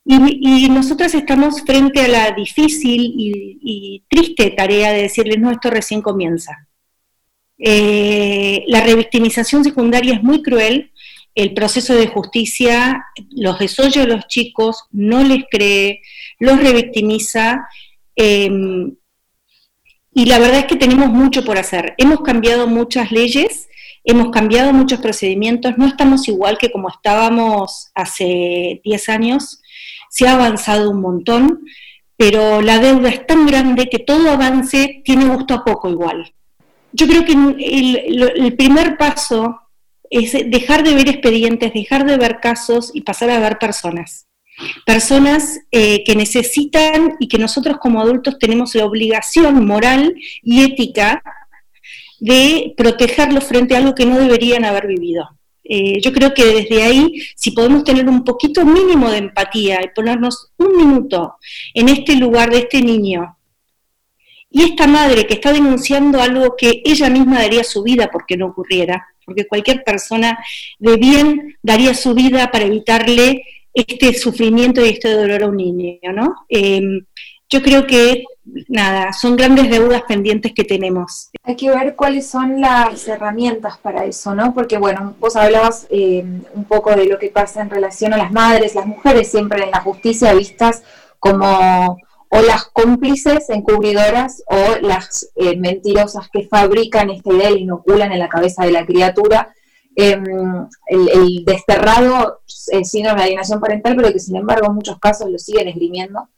Y, 0.04 0.68
nosotras 0.70 1.16
estamos 1.16 1.62
frente 1.62 2.02
a 2.02 2.08
la 2.10 2.32
difícil 2.32 3.02
y, 3.02 3.60
y 3.62 4.04
triste 4.10 4.52
tarea 4.52 4.92
de 4.92 5.04
decirles, 5.04 5.40
no, 5.40 5.52
esto 5.52 5.70
recién 5.70 6.02
comienza. 6.02 6.68
Eh, 7.58 8.64
la 8.68 8.82
revictimización 8.82 9.64
secundaria 9.64 10.16
es 10.16 10.24
muy 10.24 10.42
cruel, 10.42 10.92
el 11.36 11.54
proceso 11.54 11.94
de 11.94 12.08
justicia 12.08 13.06
los 13.32 13.60
desolla 13.60 14.04
a 14.04 14.08
los 14.08 14.28
chicos, 14.28 14.86
no 14.92 15.24
les 15.24 15.44
cree, 15.52 16.02
los 16.40 16.58
revictimiza. 16.62 17.68
Em, 18.16 18.96
y 20.14 20.26
la 20.26 20.40
verdad 20.40 20.60
es 20.60 20.66
que 20.66 20.78
tenemos 20.78 21.10
mucho 21.10 21.44
por 21.44 21.58
hacer. 21.58 21.94
Hemos 21.98 22.22
cambiado 22.22 22.68
muchas 22.68 23.12
leyes, 23.12 23.68
hemos 24.06 24.32
cambiado 24.32 24.72
muchos 24.72 25.02
procedimientos, 25.02 25.78
no 25.78 25.88
estamos 25.88 26.28
igual 26.30 26.58
que 26.58 26.72
como 26.72 26.90
estábamos 26.90 27.92
hace 27.96 28.82
10 28.86 29.10
años, 29.10 29.62
se 30.10 30.28
ha 30.28 30.36
avanzado 30.36 30.92
un 30.92 31.02
montón, 31.02 31.66
pero 32.16 32.62
la 32.62 32.80
deuda 32.80 33.10
es 33.10 33.28
tan 33.28 33.46
grande 33.46 33.90
que 33.90 34.00
todo 34.00 34.30
avance 34.32 35.02
tiene 35.04 35.26
gusto 35.26 35.54
a 35.54 35.66
poco 35.66 35.90
igual 35.90 36.35
yo 36.96 37.08
creo 37.08 37.26
que 37.26 37.34
el, 37.34 38.56
primer 38.56 38.98
paso 38.98 39.60
es 40.10 40.32
dejar 40.32 40.84
de 40.84 40.96
ver 40.96 41.10
expedientes, 41.10 41.74
dejar 41.74 42.06
de 42.06 42.18
ver 42.18 42.40
casos 42.42 42.92
y 42.94 43.02
pasar 43.02 43.30
a 43.30 43.40
ver 43.40 43.60
personas. 43.60 44.28
Personas 44.86 45.60
eh, 45.72 46.04
que 46.06 46.16
necesitan 46.16 47.16
y 47.20 47.28
que 47.28 47.38
nosotros 47.38 47.78
como 47.82 48.02
adultos 48.02 48.40
tenemos 48.40 48.74
la 48.76 48.86
obligación 48.86 49.66
moral 49.66 50.16
y 50.42 50.64
ética 50.64 51.22
de 52.20 52.74
protegerlos 52.78 53.44
frente 53.44 53.76
a 53.76 53.80
algo 53.80 53.94
que 53.94 54.06
no 54.06 54.18
deberían 54.18 54.64
haber 54.64 54.88
vivido. 54.88 55.28
Eh, 55.66 56.00
yo 56.00 56.14
creo 56.14 56.34
que 56.34 56.46
desde 56.46 56.84
ahí, 56.84 57.22
si 57.36 57.52
podemos 57.52 57.84
tener 57.84 58.08
un 58.08 58.24
poquito 58.24 58.64
mínimo 58.64 59.10
de 59.10 59.18
empatía 59.18 59.82
y 59.84 59.90
ponernos 59.94 60.54
un 60.58 60.78
minuto 60.78 61.36
en 61.74 61.90
este 61.90 62.16
lugar 62.16 62.52
de 62.52 62.60
este 62.60 62.82
niño 62.82 63.35
y 64.56 64.64
esta 64.64 64.88
madre 64.88 65.28
que 65.28 65.34
está 65.34 65.52
denunciando 65.52 66.22
algo 66.22 66.56
que 66.56 66.82
ella 66.86 67.10
misma 67.10 67.40
daría 67.40 67.66
su 67.66 67.84
vida 67.84 68.10
porque 68.10 68.38
no 68.38 68.46
ocurriera, 68.46 69.06
porque 69.26 69.46
cualquier 69.46 69.84
persona 69.84 70.40
de 70.80 70.96
bien 70.96 71.58
daría 71.62 71.94
su 71.94 72.14
vida 72.14 72.50
para 72.52 72.64
evitarle 72.64 73.44
este 73.74 74.14
sufrimiento 74.14 74.80
y 74.80 74.92
este 74.92 75.12
dolor 75.12 75.44
a 75.44 75.48
un 75.48 75.58
niño, 75.58 76.00
¿no? 76.14 76.34
Em, 76.48 77.06
yo 77.50 77.62
creo 77.62 77.86
que, 77.86 78.24
nada, 78.70 79.12
son 79.12 79.36
grandes 79.36 79.70
deudas 79.70 80.04
pendientes 80.04 80.54
que 80.54 80.64
tenemos. 80.64 81.32
Hay 81.44 81.58
que 81.58 81.70
ver 81.70 81.98
cuáles 81.98 82.26
son 82.26 82.62
las 82.62 83.06
herramientas 83.10 83.78
para 83.78 84.06
eso, 84.06 84.34
¿no? 84.34 84.54
Porque, 84.54 84.78
bueno, 84.78 85.16
vos 85.20 85.36
hablabas 85.36 85.86
em, 85.90 86.44
un 86.54 86.64
poco 86.64 86.96
de 86.96 87.08
lo 87.08 87.20
que 87.20 87.28
pasa 87.28 87.62
en 87.62 87.70
relación 87.70 88.14
a 88.14 88.18
las 88.18 88.32
madres, 88.32 88.74
las 88.74 88.86
mujeres 88.86 89.30
siempre 89.30 89.66
en 89.66 89.72
la 89.72 89.82
justicia 89.82 90.34
vistas 90.34 90.82
como 91.20 91.98
o 92.30 92.42
las 92.42 92.66
cómplices 92.66 93.50
encubridoras 93.50 94.44
o 94.48 94.82
las 94.82 95.30
eh, 95.36 95.58
mentirosas 95.58 96.30
que 96.30 96.48
fabrican 96.48 97.10
esta 97.10 97.34
idea 97.34 97.52
y 97.52 97.62
inoculan 97.62 98.12
en 98.12 98.20
la 98.20 98.30
cabeza 98.30 98.66
de 98.66 98.72
la 98.72 98.86
criatura 98.86 99.54
em, 99.96 100.68
el, 100.88 101.46
desterrado 101.46 102.42
eh, 102.72 102.84
síndrome 102.84 103.20
de 103.20 103.24
alienación 103.26 103.60
parental, 103.60 103.96
pero 103.96 104.12
que 104.12 104.20
sin 104.20 104.36
embargo 104.36 104.68
en 104.68 104.76
muchos 104.76 105.00
casos 105.00 105.30
lo 105.30 105.38
siguen 105.38 105.68
esgrimiendo. 105.68 106.30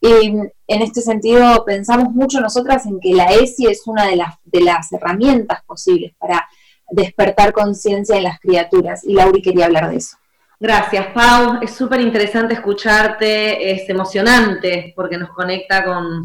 Y 0.00 0.26
en 0.26 0.82
este 0.82 1.00
sentido 1.00 1.64
pensamos 1.64 2.12
mucho 2.12 2.40
nosotras 2.40 2.84
en 2.84 3.00
que 3.00 3.14
la 3.14 3.26
ESI 3.32 3.68
es 3.68 3.86
una 3.86 4.06
de 4.06 4.16
las, 4.16 4.34
de 4.44 4.60
las 4.60 4.92
herramientas 4.92 5.62
posibles 5.64 6.12
para 6.18 6.46
despertar 6.90 7.52
conciencia 7.52 8.16
en 8.16 8.24
las 8.24 8.38
criaturas. 8.38 9.02
Y 9.04 9.14
Lauri 9.14 9.40
quería 9.40 9.66
hablar 9.66 9.90
de 9.90 9.96
eso. 9.96 10.16
Gracias, 10.60 11.08
Pau. 11.08 11.58
Es 11.62 11.74
súper 11.74 12.00
interesante 12.00 12.54
escucharte, 12.54 13.72
es 13.72 13.88
emocionante 13.88 14.92
porque 14.94 15.18
nos 15.18 15.30
conecta 15.30 15.84
con, 15.84 16.24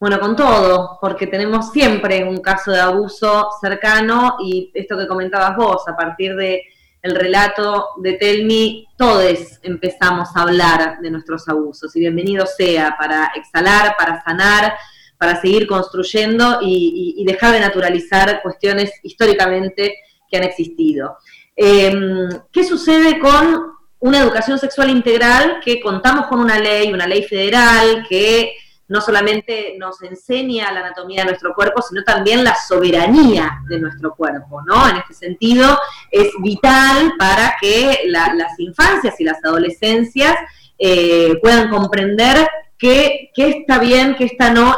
bueno, 0.00 0.18
con 0.18 0.34
todo, 0.34 0.98
porque 1.00 1.28
tenemos 1.28 1.70
siempre 1.70 2.24
un 2.24 2.38
caso 2.38 2.72
de 2.72 2.80
abuso 2.80 3.48
cercano 3.60 4.36
y 4.44 4.72
esto 4.74 4.98
que 4.98 5.06
comentabas 5.06 5.56
vos, 5.56 5.86
a 5.86 5.96
partir 5.96 6.34
de 6.34 6.62
el 7.00 7.14
relato 7.14 7.90
de 8.02 8.14
Telmi, 8.14 8.84
todos 8.96 9.60
empezamos 9.62 10.30
a 10.34 10.42
hablar 10.42 10.98
de 11.00 11.10
nuestros 11.10 11.48
abusos 11.48 11.94
y 11.94 12.00
bienvenido 12.00 12.44
sea 12.44 12.96
para 12.98 13.30
exhalar, 13.36 13.94
para 13.96 14.20
sanar, 14.24 14.74
para 15.16 15.40
seguir 15.40 15.68
construyendo 15.68 16.58
y 16.60 17.24
dejar 17.24 17.52
de 17.52 17.60
naturalizar 17.60 18.42
cuestiones 18.42 18.90
históricamente 19.04 19.94
que 20.28 20.36
han 20.36 20.44
existido. 20.44 21.18
Em, 21.60 22.28
¿Qué 22.52 22.62
sucede 22.62 23.18
con 23.18 23.72
una 23.98 24.20
educación 24.20 24.60
sexual 24.60 24.90
integral 24.90 25.58
que 25.64 25.80
contamos 25.80 26.28
con 26.28 26.38
una 26.38 26.56
ley, 26.56 26.92
una 26.92 27.08
ley 27.08 27.24
federal 27.24 28.06
que 28.08 28.52
no 28.86 29.00
solamente 29.00 29.74
nos 29.76 30.00
enseña 30.02 30.70
la 30.70 30.80
anatomía 30.80 31.22
de 31.22 31.30
nuestro 31.30 31.54
cuerpo, 31.54 31.82
sino 31.82 32.04
también 32.04 32.44
la 32.44 32.54
soberanía 32.54 33.58
de 33.68 33.80
nuestro 33.80 34.14
cuerpo, 34.14 34.62
¿no? 34.62 34.88
En 34.88 34.98
este 34.98 35.14
sentido, 35.14 35.76
es 36.12 36.28
vital 36.40 37.14
para 37.18 37.56
que 37.60 38.02
las 38.06 38.58
infancias 38.60 39.20
y 39.20 39.24
las 39.24 39.44
adolescencias 39.44 40.36
eh, 40.78 41.40
puedan 41.42 41.70
comprender 41.70 42.48
qué, 42.78 43.32
está 43.36 43.80
bien, 43.80 44.14
qué 44.16 44.26
está 44.26 44.50
no, 44.50 44.76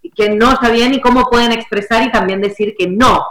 y 0.00 0.10
qué 0.12 0.30
no 0.30 0.52
está 0.52 0.70
bien 0.70 0.94
y 0.94 1.00
cómo 1.02 1.24
pueden 1.26 1.52
expresar 1.52 2.02
y 2.04 2.10
también 2.10 2.40
decir 2.40 2.74
que 2.76 2.86
no. 2.88 3.22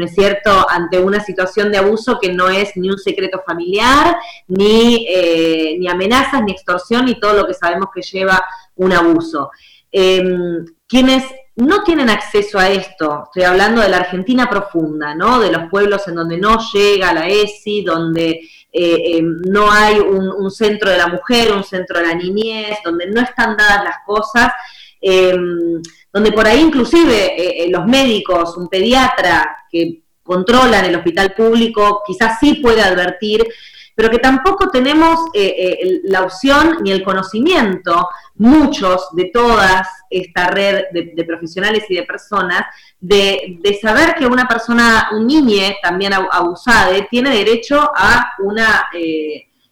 ¿No 0.00 0.06
es 0.06 0.14
cierto?, 0.14 0.66
ante 0.68 0.98
una 0.98 1.20
situación 1.20 1.70
de 1.70 1.78
abuso 1.78 2.18
que 2.18 2.32
no 2.32 2.48
es 2.48 2.76
ni 2.76 2.88
un 2.88 2.98
secreto 2.98 3.42
familiar, 3.46 4.16
ni, 4.48 5.06
eh, 5.08 5.76
ni 5.78 5.86
amenazas, 5.88 6.42
ni 6.42 6.52
extorsión, 6.52 7.04
ni 7.04 7.20
todo 7.20 7.34
lo 7.34 7.46
que 7.46 7.54
sabemos 7.54 7.90
que 7.94 8.02
lleva 8.02 8.42
un 8.76 8.92
abuso. 8.92 9.50
Em, 9.92 10.64
quienes 10.88 11.24
no 11.56 11.82
tienen 11.82 12.08
acceso 12.08 12.58
a 12.58 12.70
esto, 12.70 13.24
estoy 13.26 13.42
hablando 13.42 13.82
de 13.82 13.90
la 13.90 13.98
Argentina 13.98 14.48
profunda, 14.48 15.14
¿no? 15.14 15.38
De 15.38 15.52
los 15.52 15.68
pueblos 15.68 16.08
en 16.08 16.14
donde 16.14 16.38
no 16.38 16.58
llega 16.72 17.12
la 17.12 17.28
ESI, 17.28 17.82
donde 17.82 18.40
eh, 18.72 19.18
em, 19.18 19.42
no 19.42 19.70
hay 19.70 19.98
un, 19.98 20.50
centro 20.50 20.90
de 20.90 20.96
la 20.96 21.08
mujer, 21.08 21.52
un 21.52 21.64
centro 21.64 21.98
de 21.98 22.06
la 22.06 22.14
niñez, 22.14 22.78
donde 22.84 23.06
no 23.08 23.20
están 23.20 23.56
dadas 23.56 23.84
las 23.84 23.96
cosas, 24.06 24.52
em, 25.00 25.82
donde 26.12 26.32
por 26.32 26.46
ahí 26.46 26.60
inclusive 26.60 27.64
eh, 27.64 27.70
los 27.70 27.86
médicos, 27.86 28.56
un 28.56 28.68
pediatra 28.68 29.64
que 29.70 30.02
controlan 30.22 30.84
el 30.84 30.96
hospital 30.96 31.34
público, 31.34 32.02
quizás 32.06 32.38
sí 32.40 32.54
puede 32.54 32.82
advertir, 32.82 33.46
pero 33.94 34.10
que 34.10 34.18
tampoco 34.18 34.68
tenemos 34.70 35.18
eh, 35.34 35.54
eh, 35.58 36.00
la 36.04 36.22
opción 36.22 36.78
ni 36.82 36.90
el 36.90 37.02
conocimiento, 37.02 38.08
muchos 38.36 39.08
de 39.12 39.26
toda 39.26 39.86
esta 40.08 40.48
red 40.48 40.84
de, 40.92 41.24
profesionales 41.24 41.84
y 41.88 41.96
de 41.96 42.04
personas, 42.04 42.62
de, 42.98 43.60
saber 43.80 44.14
que 44.14 44.26
una 44.26 44.48
persona, 44.48 45.10
un 45.12 45.26
niño 45.26 45.62
también 45.82 46.12
abusada, 46.14 46.90
tiene 47.10 47.30
derecho 47.30 47.90
a 47.94 48.32
una 48.38 48.86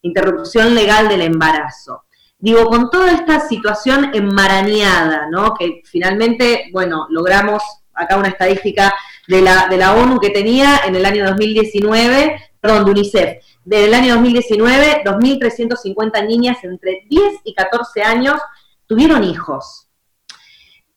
interrupción 0.03 0.75
legal 0.75 1.09
del 1.09 1.23
embarazo. 1.23 2.05
Digo, 2.41 2.67
con 2.67 2.89
toda 2.91 3.13
esta 3.13 3.41
situación 3.41 4.11
enmarañada, 4.15 5.29
¿no? 5.29 5.55
Que 5.55 5.83
finalmente, 5.85 6.71
bueno, 6.73 7.07
logramos 7.11 7.63
acá 7.93 8.17
una 8.17 8.29
estadística 8.29 8.95
de 9.27 9.43
la, 9.43 9.67
de 9.69 9.77
la 9.77 9.95
ONU 9.95 10.21
que 10.21 10.31
tenía 10.31 10.83
en 10.87 10.95
el 10.95 11.05
año 11.05 11.27
2019, 11.27 12.41
perdón, 12.61 12.85
de 12.85 12.91
UNICEF, 12.93 13.45
del 13.65 13.93
año 13.93 14.15
2019, 14.15 15.03
2.350 15.05 16.27
niñas 16.27 16.59
entre 16.63 17.03
10 17.09 17.23
y 17.45 17.55
14 17.55 18.03
años 18.03 18.41
tuvieron 18.87 19.25
hijos. 19.25 19.89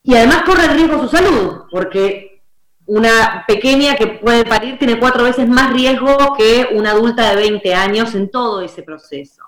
Y 0.04 0.16
además 0.16 0.44
corre 0.46 0.68
riesgo 0.68 1.02
su 1.02 1.10
salud, 1.10 1.64
porque 1.72 2.44
una 2.86 3.46
pequeña 3.48 3.96
que 3.96 4.08
puede 4.08 4.46
parir 4.46 4.78
tiene 4.78 5.00
cuatro 5.00 5.24
veces 5.24 5.48
más 5.48 5.74
riesgo 5.74 6.36
que 6.38 6.70
una 6.74 6.92
adulta 6.92 7.30
de 7.30 7.36
20 7.36 7.74
años 7.74 8.14
en 8.16 8.30
todo 8.30 8.62
ese 8.62 8.84
proceso. 8.84 9.44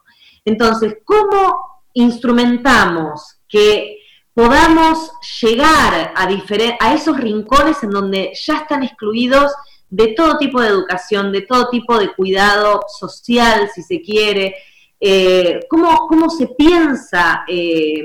Entonces, 0.46 0.98
¿cómo 1.04 1.73
instrumentamos 1.94 3.40
que 3.48 4.00
podamos 4.34 5.12
llegar 5.42 6.14
a, 6.16 6.94
esos 6.94 7.18
rincones 7.18 7.84
en 7.84 7.92
donde 7.92 8.32
ya 8.34 8.58
están 8.58 8.84
excluidos 8.84 9.52
de 9.90 10.08
todo 10.08 10.38
tipo 10.40 10.60
de 10.60 10.70
educación, 10.70 11.32
de 11.32 11.42
todo 11.42 11.70
tipo 11.70 11.98
de 12.00 12.14
cuidado 12.14 12.82
social, 13.00 13.70
si 13.74 13.84
se 13.84 14.02
quiere. 14.02 14.56
Eh, 15.00 15.60
¿cómo, 15.70 16.30
se 16.30 16.48
piensa 16.48 17.44
eh, 17.48 18.02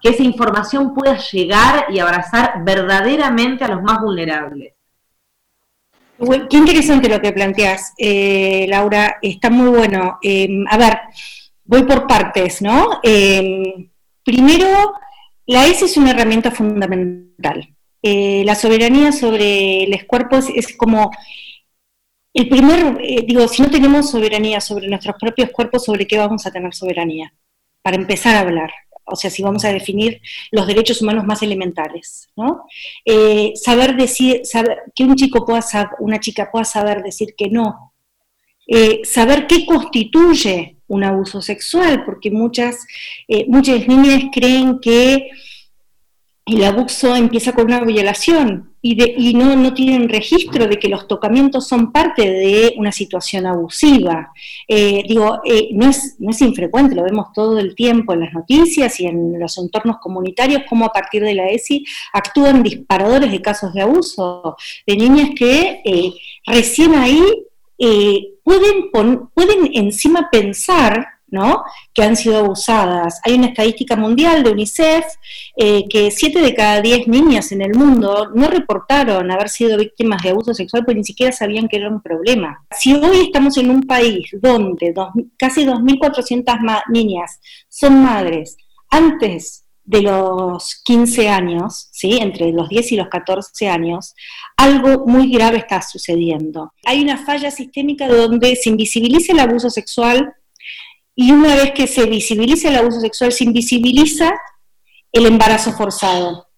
que 0.00 0.10
esa 0.10 0.22
información 0.22 0.94
pueda 0.94 1.18
llegar 1.18 1.86
y 1.90 1.98
abrazar 1.98 2.64
verdaderamente 2.64 3.64
a 3.64 3.68
los 3.68 3.82
más 3.82 4.00
vulnerables? 4.00 4.74
qué 6.50 6.56
interesante 6.56 7.08
lo 7.08 7.20
que 7.20 7.30
planteas, 7.30 7.92
eh, 7.96 8.66
Laura, 8.68 9.18
está 9.22 9.50
muy 9.50 9.68
bueno. 9.68 10.18
a 10.68 10.76
ver, 10.76 10.98
voy 11.68 11.84
por 11.84 12.08
partes, 12.08 12.60
¿no? 12.60 13.00
primero, 14.24 14.92
la 15.46 15.66
ESI 15.66 15.86
es 15.86 15.96
una 15.96 16.10
herramienta 16.10 16.50
fundamental. 16.50 17.74
Eh, 18.02 18.42
la 18.44 18.54
soberanía 18.54 19.10
sobre 19.12 19.86
los 19.88 20.04
cuerpos 20.04 20.46
es 20.54 20.76
como 20.76 21.10
el 22.34 22.48
primer, 22.48 22.98
eh, 23.02 23.24
digo, 23.26 23.48
si 23.48 23.62
no 23.62 23.70
tenemos 23.70 24.10
soberanía 24.10 24.60
sobre 24.60 24.86
nuestros 24.88 25.16
propios 25.18 25.50
cuerpos, 25.50 25.86
¿sobre 25.86 26.06
qué 26.06 26.18
vamos 26.18 26.46
a 26.46 26.50
tener 26.50 26.74
soberanía? 26.74 27.32
Para 27.82 27.96
empezar 27.96 28.36
a 28.36 28.40
hablar. 28.40 28.70
O 29.04 29.16
sea, 29.16 29.30
si 29.30 29.42
vamos 29.42 29.64
a 29.64 29.72
definir 29.72 30.20
los 30.50 30.66
derechos 30.66 31.00
humanos 31.00 31.24
más 31.24 31.42
elementales, 31.42 32.28
¿no? 32.36 32.64
Eh, 33.06 33.52
saber 33.54 33.96
decir, 33.96 34.42
saber, 34.44 34.82
que 34.94 35.04
un 35.04 35.16
chico 35.16 35.46
pueda 35.46 35.62
saber, 35.62 35.92
una 36.00 36.20
chica 36.20 36.50
pueda 36.52 36.66
saber 36.66 37.02
decir 37.02 37.34
que 37.36 37.48
no. 37.48 37.94
saber 39.04 39.46
qué 39.46 39.64
constituye 39.64 40.77
un 40.88 41.04
abuso 41.04 41.40
sexual, 41.40 42.04
porque 42.04 42.30
muchas, 42.30 42.86
muchas 43.46 43.86
niñas 43.86 44.24
creen 44.32 44.80
que 44.80 45.30
el 46.48 46.64
abuso 46.64 47.14
empieza 47.14 47.52
con 47.52 47.66
una 47.66 47.80
violación 47.80 48.72
y, 48.80 49.34
no, 49.34 49.74
tienen 49.74 50.08
registro 50.08 50.66
de 50.66 50.78
que 50.78 50.88
los 50.88 51.08
tocamientos 51.08 51.66
son 51.66 51.92
parte 51.92 52.22
de 52.22 52.74
una 52.76 52.92
situación 52.92 53.46
abusiva. 53.46 54.32
Eh, 54.66 55.02
digo, 55.06 55.40
eh, 55.44 55.70
no, 55.72 55.90
es, 55.90 56.16
no 56.18 56.30
es 56.30 56.40
infrecuente, 56.40 56.94
lo 56.94 57.02
vemos 57.02 57.32
todo 57.34 57.58
el 57.58 57.74
tiempo 57.74 58.12
en 58.12 58.20
las 58.20 58.32
noticias 58.32 58.98
y 59.00 59.06
en 59.06 59.38
los 59.38 59.58
entornos 59.58 59.98
comunitarios, 59.98 60.62
como 60.68 60.86
a 60.86 60.92
partir 60.92 61.22
de 61.22 61.34
la 61.34 61.48
ESI 61.48 61.84
actúan 62.12 62.62
disparadores 62.62 63.30
de 63.30 63.42
casos 63.42 63.74
de 63.74 63.82
abuso, 63.82 64.56
de 64.86 64.96
niñas 64.96 65.30
que 65.36 65.82
eh, 65.84 66.12
recién 66.46 66.94
ahí 66.94 67.22
pueden, 68.42 68.90
pueden 68.90 69.70
encima 69.72 70.28
pensar 70.30 71.06
¿no? 71.30 71.62
que 71.92 72.02
han 72.02 72.16
sido 72.16 72.38
abusadas. 72.38 73.20
Hay 73.24 73.34
una 73.34 73.48
estadística 73.48 73.96
mundial 73.96 74.42
de 74.42 74.50
UNICEF 74.50 75.04
eh, 75.56 75.84
que 75.88 76.10
7 76.10 76.40
de 76.40 76.54
cada 76.54 76.80
10 76.80 77.08
niñas 77.08 77.52
en 77.52 77.62
el 77.62 77.74
mundo 77.74 78.30
no 78.34 78.48
reportaron 78.48 79.30
haber 79.30 79.48
sido 79.48 79.76
víctimas 79.76 80.22
de 80.22 80.30
abuso 80.30 80.54
sexual 80.54 80.84
porque 80.84 80.98
ni 80.98 81.04
siquiera 81.04 81.32
sabían 81.32 81.68
que 81.68 81.76
era 81.76 81.88
un 81.88 82.00
problema. 82.00 82.64
Si 82.76 82.94
hoy 82.94 83.26
estamos 83.26 83.56
en 83.58 83.70
un 83.70 83.82
país 83.82 84.30
donde 84.40 84.94
casi 85.36 85.64
2.400 85.64 86.82
niñas 86.88 87.40
son 87.68 88.02
madres 88.02 88.56
antes 88.90 89.67
de 89.88 90.02
los 90.02 90.82
15 90.84 91.30
años, 91.30 91.88
¿sí? 91.92 92.18
entre 92.20 92.52
los 92.52 92.68
10 92.68 92.92
y 92.92 92.96
los 92.96 93.08
14 93.08 93.70
años, 93.70 94.14
algo 94.54 95.06
muy 95.06 95.32
grave 95.32 95.56
está 95.56 95.80
sucediendo. 95.80 96.74
Hay 96.84 97.00
una 97.00 97.16
falla 97.16 97.50
sistémica 97.50 98.06
donde 98.06 98.54
se 98.56 98.68
invisibiliza 98.68 99.32
el 99.32 99.38
abuso 99.38 99.70
sexual 99.70 100.34
y 101.16 101.32
una 101.32 101.54
vez 101.54 101.72
que 101.72 101.86
se 101.86 102.04
visibiliza 102.04 102.68
el 102.68 102.76
abuso 102.76 103.00
sexual, 103.00 103.32
se 103.32 103.44
invisibiliza 103.44 104.34
el 105.10 105.24
embarazo 105.24 105.72
forzado. 105.72 106.48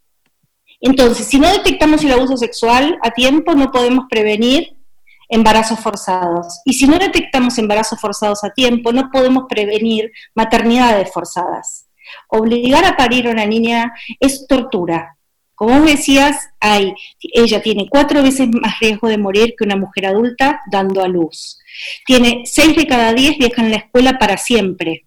Entonces, 0.80 1.28
si 1.28 1.38
no 1.38 1.52
detectamos 1.52 2.02
el 2.02 2.10
abuso 2.10 2.36
sexual 2.36 2.98
a 3.00 3.12
tiempo, 3.12 3.54
no 3.54 3.70
podemos 3.70 4.06
prevenir 4.10 4.76
embarazos 5.28 5.78
forzados. 5.78 6.62
Y 6.64 6.72
si 6.72 6.88
no 6.88 6.98
detectamos 6.98 7.58
embarazos 7.58 8.00
forzados 8.00 8.42
a 8.42 8.50
tiempo, 8.50 8.92
no 8.92 9.08
podemos 9.12 9.44
prevenir 9.48 10.10
maternidades 10.34 11.12
forzadas. 11.12 11.86
Obligar 12.28 12.84
a 12.84 12.96
parir 12.96 13.26
a 13.26 13.32
una 13.32 13.46
niña 13.46 13.92
es 14.18 14.46
tortura. 14.46 15.16
Como 15.54 15.82
decías, 15.82 16.48
hay, 16.58 16.94
ella 17.20 17.60
tiene 17.60 17.86
cuatro 17.90 18.22
veces 18.22 18.48
más 18.48 18.80
riesgo 18.80 19.08
de 19.08 19.18
morir 19.18 19.54
que 19.58 19.64
una 19.64 19.76
mujer 19.76 20.06
adulta 20.06 20.62
dando 20.70 21.02
a 21.02 21.08
luz. 21.08 21.58
Tiene 22.06 22.44
6 22.46 22.76
de 22.76 22.86
cada 22.86 23.12
10 23.12 23.38
dejan 23.38 23.70
la 23.70 23.76
escuela 23.76 24.18
para 24.18 24.38
siempre. 24.38 25.04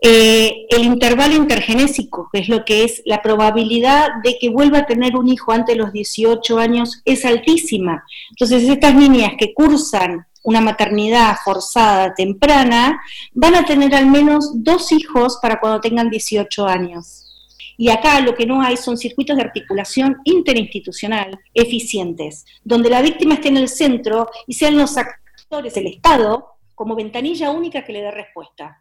Eh, 0.00 0.66
el 0.70 0.82
intervalo 0.82 1.34
intergenésico, 1.34 2.28
que 2.32 2.40
es 2.40 2.48
lo 2.48 2.64
que 2.64 2.84
es 2.84 3.02
la 3.06 3.22
probabilidad 3.22 4.08
de 4.22 4.36
que 4.40 4.50
vuelva 4.50 4.78
a 4.78 4.86
tener 4.86 5.16
un 5.16 5.28
hijo 5.28 5.52
antes 5.52 5.76
de 5.76 5.82
los 5.82 5.92
18 5.92 6.58
años, 6.58 7.02
es 7.04 7.24
altísima. 7.24 8.04
Entonces, 8.30 8.68
estas 8.68 8.94
niñas 8.94 9.32
que 9.38 9.54
cursan 9.54 10.26
una 10.42 10.60
maternidad 10.60 11.36
forzada 11.44 12.14
temprana 12.14 13.00
van 13.32 13.54
a 13.54 13.64
tener 13.64 13.94
al 13.94 14.06
menos 14.06 14.50
dos 14.62 14.92
hijos 14.92 15.38
para 15.40 15.60
cuando 15.60 15.80
tengan 15.80 16.10
18 16.10 16.66
años. 16.66 17.22
Y 17.76 17.88
acá 17.88 18.20
lo 18.20 18.34
que 18.34 18.46
no 18.46 18.62
hay 18.62 18.76
son 18.76 18.96
circuitos 18.96 19.36
de 19.36 19.42
articulación 19.42 20.18
interinstitucional 20.24 21.38
eficientes, 21.54 22.44
donde 22.62 22.90
la 22.90 23.02
víctima 23.02 23.34
esté 23.34 23.48
en 23.48 23.56
el 23.56 23.68
centro 23.68 24.28
y 24.46 24.54
sean 24.54 24.76
los 24.76 24.96
actores 24.96 25.76
el 25.76 25.86
Estado, 25.86 26.46
como 26.74 26.96
ventanilla 26.96 27.50
única 27.50 27.84
que 27.84 27.92
le 27.92 28.02
dé 28.02 28.10
respuesta. 28.10 28.78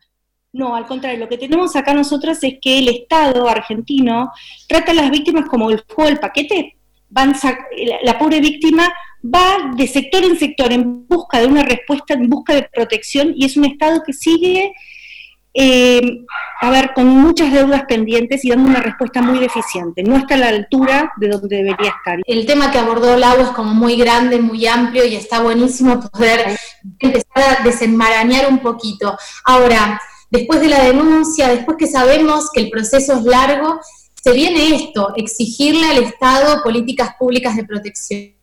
No, 0.54 0.76
al 0.76 0.86
contrario, 0.86 1.20
lo 1.20 1.30
que 1.30 1.38
tenemos 1.38 1.76
acá 1.76 1.94
nosotros 1.94 2.44
es 2.44 2.56
que 2.62 2.80
el 2.80 2.90
Estado 2.90 3.48
argentino 3.48 4.32
trata 4.68 4.92
a 4.92 4.96
las 4.96 5.10
víctimas 5.10 5.48
como 5.48 5.70
el 5.70 5.82
juego 5.82 6.10
del 6.10 6.20
paquete. 6.20 6.76
Van 7.10 7.34
la 8.04 8.18
pobre 8.18 8.40
víctima 8.40 8.88
va 9.24 9.72
de 9.76 9.88
sector 9.88 10.24
en 10.24 10.38
sector 10.38 10.72
en 10.72 11.08
busca 11.08 11.40
de 11.40 11.48
una 11.48 11.64
respuesta, 11.64 12.14
en 12.14 12.30
busca 12.30 12.54
de 12.56 12.68
protección, 12.74 13.34
y 13.36 13.46
es 13.46 13.58
un 13.58 13.66
Estado 13.66 14.02
que 14.06 14.14
sigue 14.14 14.74
eh, 15.54 16.24
a 16.62 16.70
ver, 16.70 16.94
con 16.94 17.08
muchas 17.08 17.52
deudas 17.52 17.84
pendientes 17.88 18.46
y 18.46 18.50
dando 18.50 18.70
una 18.70 18.82
respuesta 18.82 19.22
muy 19.22 19.40
deficiente. 19.40 20.04
No 20.04 20.16
está 20.16 20.36
a 20.36 20.38
la 20.38 20.48
altura 20.50 21.12
de 21.18 21.28
donde 21.28 21.58
debería 21.58 21.90
estar. 21.98 22.20
El 22.26 22.46
tema 22.46 22.72
que 22.72 22.78
abordó 22.78 23.18
Lau 23.18 23.42
es 23.42 23.50
como 23.50 23.74
muy 23.74 23.98
grande, 23.98 24.40
muy 24.40 24.66
amplio 24.68 25.06
y 25.06 25.16
está 25.16 25.42
buenísimo 25.42 26.00
poder 26.00 26.58
empezar 27.00 27.60
a 27.60 27.64
desenmarañar 27.64 28.48
un 28.50 28.60
poquito. 28.60 29.18
Ahora, 29.44 30.00
después 30.30 30.62
de 30.62 30.70
la 30.70 30.84
denuncia, 30.84 31.50
después 31.50 31.78
que 31.78 31.88
sabemos 31.88 32.50
que 32.54 32.62
el 32.62 32.70
proceso 32.70 33.18
es 33.18 33.24
largo, 33.24 33.80
se 34.24 34.32
viene 34.34 34.76
esto, 34.76 35.14
exigirle 35.16 35.86
al 35.88 36.04
Estado 36.04 36.62
políticas 36.64 37.16
públicas 37.18 37.56
de 37.56 37.66
protección 37.66 38.41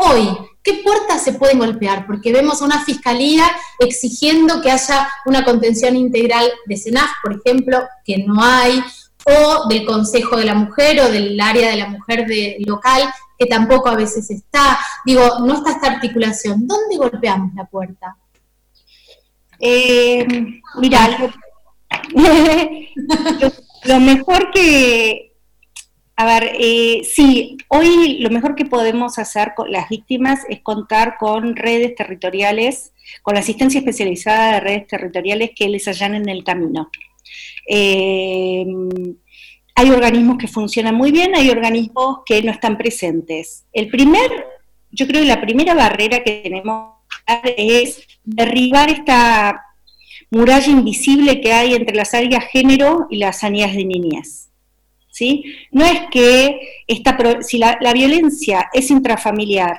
hoy, 0.00 0.28
¿qué 0.62 0.82
puertas 0.84 1.22
se 1.22 1.34
pueden 1.34 1.58
golpear? 1.58 2.06
Porque 2.06 2.32
vemos 2.32 2.60
a 2.60 2.64
una 2.64 2.84
fiscalía 2.84 3.44
exigiendo 3.78 4.60
que 4.60 4.70
haya 4.70 5.08
una 5.26 5.44
contención 5.44 5.96
integral 5.96 6.50
de 6.66 6.76
SENAF, 6.76 7.10
por 7.22 7.34
ejemplo, 7.34 7.80
que 8.04 8.18
no 8.18 8.42
hay, 8.42 8.82
o 9.24 9.68
del 9.68 9.84
Consejo 9.84 10.36
de 10.36 10.46
la 10.46 10.54
Mujer 10.54 11.00
o 11.00 11.10
del 11.10 11.38
área 11.40 11.70
de 11.70 11.76
la 11.76 11.88
mujer 11.88 12.26
de, 12.26 12.56
local, 12.66 13.02
que 13.38 13.46
tampoco 13.46 13.88
a 13.88 13.96
veces 13.96 14.30
está. 14.30 14.78
Digo, 15.04 15.22
no 15.40 15.54
está 15.54 15.72
esta 15.72 15.88
articulación. 15.88 16.66
¿Dónde 16.66 16.96
golpeamos 16.96 17.54
la 17.54 17.64
puerta? 17.64 18.16
Eh, 19.58 20.26
mira, 20.76 21.30
lo 23.84 24.00
mejor 24.00 24.50
que, 24.52 25.29
a 26.20 26.26
ver, 26.26 26.54
eh, 26.60 27.00
sí, 27.02 27.56
hoy 27.68 28.18
lo 28.18 28.28
mejor 28.28 28.54
que 28.54 28.66
podemos 28.66 29.18
hacer 29.18 29.54
con 29.56 29.72
las 29.72 29.88
víctimas 29.88 30.40
es 30.50 30.60
contar 30.60 31.16
con 31.16 31.56
redes 31.56 31.94
territoriales, 31.94 32.92
con 33.22 33.32
la 33.32 33.40
asistencia 33.40 33.78
especializada 33.78 34.52
de 34.52 34.60
redes 34.60 34.86
territoriales 34.86 35.52
que 35.56 35.70
les 35.70 35.88
allanen 35.88 36.28
el 36.28 36.44
camino. 36.44 36.90
Eh, 37.66 38.66
hay 39.74 39.90
organismos 39.90 40.36
que 40.36 40.46
funcionan 40.46 40.94
muy 40.94 41.10
bien, 41.10 41.34
hay 41.34 41.48
organismos 41.48 42.18
que 42.26 42.42
no 42.42 42.52
están 42.52 42.76
presentes. 42.76 43.64
El 43.72 43.88
primer, 43.88 44.30
yo 44.90 45.06
creo 45.06 45.22
que 45.22 45.26
la 45.26 45.40
primera 45.40 45.72
barrera 45.72 46.22
que 46.22 46.42
tenemos 46.42 46.96
es 47.56 48.06
derribar 48.24 48.90
esta 48.90 49.58
muralla 50.30 50.70
invisible 50.70 51.40
que 51.40 51.54
hay 51.54 51.72
entre 51.72 51.96
las 51.96 52.12
áreas 52.12 52.44
género 52.44 53.06
y 53.08 53.16
las 53.16 53.38
sanidades 53.38 53.76
de 53.76 53.84
niñez. 53.86 54.49
¿Sí? 55.20 55.44
No 55.70 55.84
es 55.84 56.00
que 56.10 56.82
esta, 56.86 57.14
si 57.42 57.58
la, 57.58 57.76
violencia 57.92 58.70
es 58.72 58.90
intrafamiliar, 58.90 59.76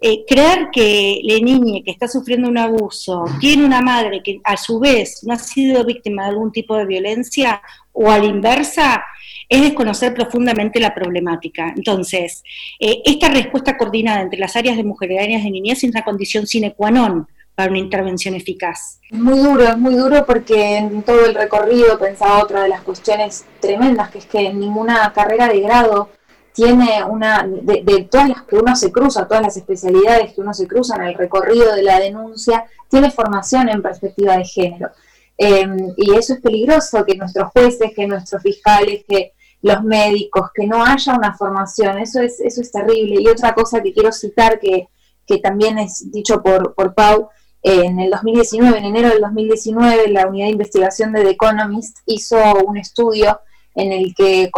eh, 0.00 0.24
creer 0.26 0.70
que 0.72 1.20
la 1.22 1.38
niña 1.38 1.80
que 1.84 1.92
está 1.92 2.08
sufriendo 2.08 2.48
un 2.48 2.58
abuso 2.58 3.24
tiene 3.38 3.64
una 3.64 3.80
madre 3.80 4.20
que 4.20 4.40
a 4.42 4.56
su 4.56 4.80
vez 4.80 5.20
no 5.22 5.32
ha 5.32 5.38
sido 5.38 5.84
víctima 5.84 6.24
de 6.24 6.30
algún 6.30 6.50
tipo 6.50 6.76
de 6.76 6.86
violencia 6.86 7.62
o 7.92 8.10
a 8.10 8.18
la 8.18 8.24
inversa, 8.24 9.04
es 9.48 9.60
desconocer 9.60 10.12
profundamente 10.12 10.80
la 10.80 10.92
problemática. 10.92 11.72
Entonces, 11.76 12.42
eh, 12.80 13.00
esta 13.04 13.28
respuesta 13.28 13.76
coordinada 13.76 14.22
entre 14.22 14.40
las 14.40 14.56
áreas 14.56 14.76
de 14.76 14.82
mujeres 14.82 15.18
y 15.20 15.22
áreas 15.22 15.44
de 15.44 15.52
niñez 15.52 15.84
es 15.84 15.90
una 15.90 16.02
condición 16.02 16.48
sine 16.48 16.74
qua 16.74 16.90
non 16.90 17.28
para 17.54 17.70
una 17.70 17.78
intervención 17.78 18.34
eficaz. 18.34 19.00
Es 19.10 19.18
muy 19.18 19.38
duro, 19.38 19.62
es 19.62 19.78
muy 19.78 19.94
duro 19.94 20.26
porque 20.26 20.78
en 20.78 21.02
todo 21.02 21.24
el 21.24 21.34
recorrido 21.34 21.98
pensaba 21.98 22.42
otra 22.42 22.62
de 22.62 22.68
las 22.68 22.82
cuestiones 22.82 23.44
tremendas, 23.60 24.10
que 24.10 24.18
es 24.18 24.26
que 24.26 24.52
ninguna 24.52 25.12
carrera 25.12 25.48
de 25.48 25.60
grado 25.60 26.10
tiene 26.52 27.02
una, 27.04 27.44
de, 27.46 28.08
todas 28.08 28.28
las 28.28 28.42
que 28.42 28.56
uno 28.56 28.76
se 28.76 28.92
cruza, 28.92 29.26
todas 29.26 29.42
las 29.42 29.56
especialidades 29.56 30.34
que 30.34 30.40
uno 30.40 30.54
se 30.54 30.68
cruza 30.68 30.94
en 30.96 31.02
el 31.02 31.14
recorrido 31.14 31.74
de 31.74 31.82
la 31.82 31.98
denuncia, 31.98 32.64
tiene 32.88 33.10
formación 33.10 33.68
en 33.68 33.82
perspectiva 33.82 34.36
de 34.36 34.44
género. 34.44 34.90
Em, 35.36 35.92
y 35.96 36.14
eso 36.14 36.34
es 36.34 36.40
peligroso, 36.40 37.04
que 37.04 37.16
nuestros 37.16 37.50
jueces, 37.50 37.92
que 37.94 38.06
nuestros 38.06 38.40
fiscales, 38.40 39.04
que 39.08 39.32
los 39.62 39.82
médicos, 39.82 40.50
que 40.54 40.66
no 40.66 40.84
haya 40.84 41.14
una 41.14 41.34
formación, 41.34 41.98
eso 41.98 42.20
es, 42.20 42.38
eso 42.38 42.60
es 42.60 42.70
terrible. 42.70 43.20
Y 43.20 43.26
otra 43.26 43.52
cosa 43.52 43.82
que 43.82 43.92
quiero 43.92 44.12
citar, 44.12 44.60
que, 44.60 44.88
que 45.26 45.38
también 45.38 45.78
es 45.78 46.08
dicho 46.12 46.40
por, 46.40 46.74
por 46.74 46.94
Pau, 46.94 47.30
en 47.64 47.98
el 47.98 48.10
2019, 48.10 48.78
en 48.78 48.84
enero 48.84 49.08
del 49.08 49.22
2019, 49.22 50.08
la 50.08 50.26
unidad 50.26 50.46
de 50.46 50.52
investigación 50.52 51.12
de 51.12 51.22
The 51.22 51.30
Economist 51.30 51.98
hizo 52.04 52.36
un 52.66 52.76
estudio 52.76 53.40
en 53.74 53.90
el 53.90 54.14
que 54.14 54.50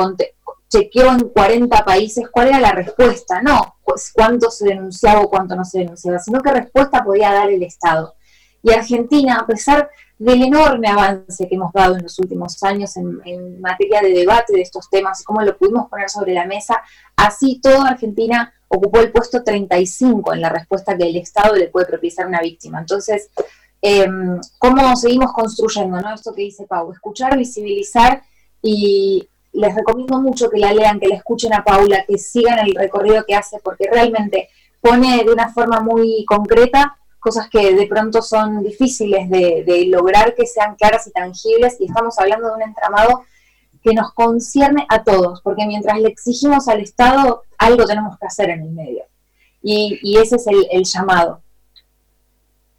chequeó 0.69 1.13
en 1.13 1.29
40 1.29 1.85
países 1.85 2.29
cuál 2.29 2.49
era 2.49 2.61
la 2.61 2.73
respuesta, 2.73 3.41
no 3.41 3.77
pues 3.87 4.11
cuánto 4.13 4.51
se 4.51 4.67
denunciaba 4.67 5.21
o 5.21 5.31
cuánto 5.31 5.55
no 5.55 5.65
se 5.65 5.79
denunciaba, 5.79 6.19
sino 6.19 6.43
qué 6.43 6.51
respuesta 6.51 7.05
podía 7.05 7.33
dar 7.33 7.49
el 7.49 7.63
Estado. 7.63 8.15
Y 8.67 8.73
Argentina, 8.73 9.37
a 9.37 9.47
pesar 9.47 9.89
del 10.19 10.43
enorme 10.43 10.89
avance 10.89 11.47
que 11.47 11.55
hemos 11.55 11.73
dado 11.73 11.95
en 11.95 12.03
los 12.03 12.19
últimos 12.19 12.61
años 12.65 12.97
en, 12.97 13.61
materia 13.61 14.01
de 14.01 14.13
debate 14.13 14.55
de 14.55 14.63
estos 14.63 14.91
temas, 14.91 15.23
cómo 15.23 15.41
lo 15.43 15.57
pudimos 15.57 15.89
poner 15.89 16.11
sobre 16.11 16.35
la 16.35 16.47
mesa, 16.47 16.83
así 17.15 17.61
toda 17.63 17.91
Argentina 17.91 18.53
ocupó 18.67 18.99
el 18.99 19.13
puesto 19.13 19.45
35 19.45 20.35
en 20.35 20.41
la 20.41 20.49
respuesta 20.49 20.97
que 20.97 21.05
el 21.05 21.15
Estado 21.15 21.55
le 21.55 21.69
puede 21.69 21.87
propiciar 21.87 22.27
a 22.27 22.29
una 22.29 22.41
víctima. 22.41 22.81
Entonces, 22.81 23.31
em, 23.81 24.41
¿cómo 24.59 24.97
seguimos 24.97 25.33
construyendo? 25.33 26.01
¿no? 26.01 26.13
Esto 26.13 26.35
que 26.35 26.43
dice 26.43 26.67
Pau, 26.67 26.91
escuchar, 26.91 27.39
visibilizar 27.39 28.21
y 28.63 29.29
les 29.53 29.77
recomiendo 29.77 30.21
mucho 30.21 30.51
que 30.51 30.59
la 30.59 30.73
lean, 30.73 30.99
que 30.99 31.07
la 31.07 31.15
escuchen 31.15 31.55
a 31.55 31.63
Paula, 31.63 32.05
que 32.05 32.19
sigan 32.19 32.59
el 32.59 32.75
recorrido 32.75 33.25
que 33.25 33.37
hace, 33.37 33.61
porque 33.63 33.89
realmente 33.89 34.49
pone 34.81 35.23
de 35.23 35.31
una 35.31 35.53
forma 35.53 35.79
muy 35.79 36.25
concreta 36.25 36.97
cosas 37.19 37.49
que 37.51 37.75
de 37.75 37.87
pronto 37.87 38.23
son 38.23 38.63
difíciles 38.63 39.29
de, 39.29 39.65
de 39.67 39.87
lograr 39.87 40.35
que 40.35 40.47
sean 40.47 40.77
claras 40.77 41.07
y 41.07 41.13
tangibles, 41.13 41.77
y 41.81 41.87
estamos 41.87 42.19
hablando 42.19 42.49
de 42.49 42.55
un 42.55 42.63
entramado 42.63 43.25
que 43.87 43.95
nos 43.95 44.13
concierne 44.13 44.85
a 44.89 45.05
todos, 45.05 45.41
porque 45.43 45.65
mientras 45.65 46.01
le 46.01 46.09
exigimos 46.09 46.67
al 46.67 46.81
Estado, 46.81 47.45
algo 47.57 47.85
tenemos 47.85 48.19
que 48.19 48.27
hacer 48.27 48.51
en 48.51 48.63
el 48.63 48.71
medio. 48.71 49.05
Y, 49.63 50.17
ese 50.19 50.37
es 50.37 50.47
el, 50.47 50.85
llamado. 50.85 51.41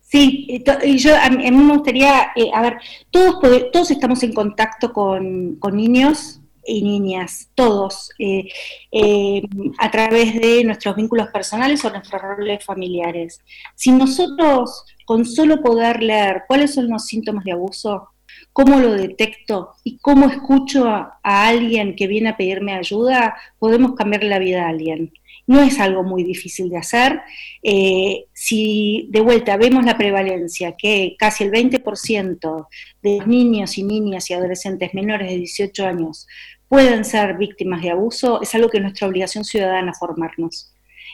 Sí, 0.01 0.63
y 0.83 0.97
yo 0.97 1.15
a 1.15 1.29
mí, 1.29 1.49
me 1.51 1.73
gustaría, 1.73 2.31
eh, 2.35 2.49
a 2.53 2.61
ver, 2.61 2.77
todos, 3.11 3.39
todos 3.71 3.91
estamos 3.91 4.21
en 4.23 4.33
contacto 4.33 4.93
con, 4.93 5.59
niños 5.71 6.39
y 6.67 6.83
niñas, 6.83 7.49
todos, 7.55 8.11
eh, 8.19 8.49
eh, 8.91 9.41
a 9.79 9.89
través 9.89 10.39
de 10.39 10.63
nuestros 10.63 10.95
vínculos 10.95 11.29
personales 11.29 11.83
o 11.85 11.89
nuestros 11.89 12.21
roles 12.21 12.63
familiares. 12.63 13.41
Si 13.75 13.91
nosotros 13.91 14.83
con 15.05 15.25
solo 15.25 15.61
poder 15.61 16.03
leer 16.03 16.43
cuáles 16.47 16.73
son 16.73 16.89
los 16.89 17.05
síntomas 17.05 17.45
de 17.45 17.53
abuso, 17.53 18.09
cómo 18.51 18.79
lo 18.79 18.91
detecto 18.93 19.73
y 19.83 19.97
cómo 19.99 20.27
escucho 20.27 20.85
a, 20.87 21.19
alguien 21.23 21.95
que 21.95 22.07
viene 22.07 22.29
a 22.29 22.37
pedirme 22.37 22.73
ayuda, 22.73 23.35
podemos 23.59 23.93
cambiar 23.93 24.23
la 24.23 24.39
vida 24.39 24.65
a 24.65 24.69
alguien. 24.69 25.13
No 25.45 25.61
es 25.61 25.79
algo 25.79 26.03
muy 26.03 26.23
difícil 26.23 26.69
de 26.69 26.77
hacer. 26.77 27.21
Eh, 27.63 28.25
si 28.33 29.07
de 29.11 29.21
vuelta 29.21 29.55
vemos 29.55 29.85
la 29.85 29.97
prevalencia, 29.97 30.75
que 30.75 31.15
casi 31.17 31.45
el 31.45 31.51
20% 31.51 32.67
de 33.01 33.25
niños 33.25 33.77
y 33.77 33.83
niñas 33.83 34.29
y 34.29 34.33
adolescentes 34.33 34.93
menores 34.93 35.29
de 35.29 35.37
18 35.37 35.85
años 35.85 36.27
pueden 36.67 37.05
ser 37.05 37.37
víctimas 37.37 37.81
de 37.81 37.91
abuso, 37.91 38.41
es 38.41 38.53
algo 38.55 38.69
que 38.69 38.77
es 38.77 38.83
nuestra 38.83 39.07
obligación 39.07 39.43
ciudadana 39.43 39.93
formarnos. 39.93 40.73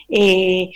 Eh, 0.09 0.71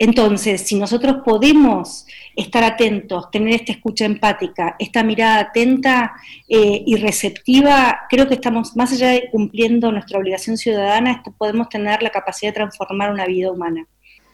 entonces, 0.00 0.62
si 0.62 0.76
nosotros 0.76 1.16
podemos 1.24 2.06
estar 2.36 2.62
atentos, 2.62 3.30
tener 3.32 3.54
esta 3.54 3.72
escucha 3.72 4.04
empática, 4.04 4.76
esta 4.78 5.02
mirada 5.02 5.40
atenta 5.40 6.12
eh, 6.48 6.84
y 6.86 6.96
receptiva, 6.96 8.02
creo 8.08 8.28
que 8.28 8.34
estamos, 8.34 8.76
más 8.76 8.92
allá 8.92 9.08
de 9.08 9.28
cumpliendo 9.30 9.90
nuestra 9.90 10.18
obligación 10.18 10.56
ciudadana, 10.56 11.22
podemos 11.36 11.68
tener 11.68 12.00
la 12.02 12.10
capacidad 12.10 12.50
de 12.50 12.56
transformar 12.56 13.10
una 13.10 13.26
vida 13.26 13.50
humana. 13.50 13.86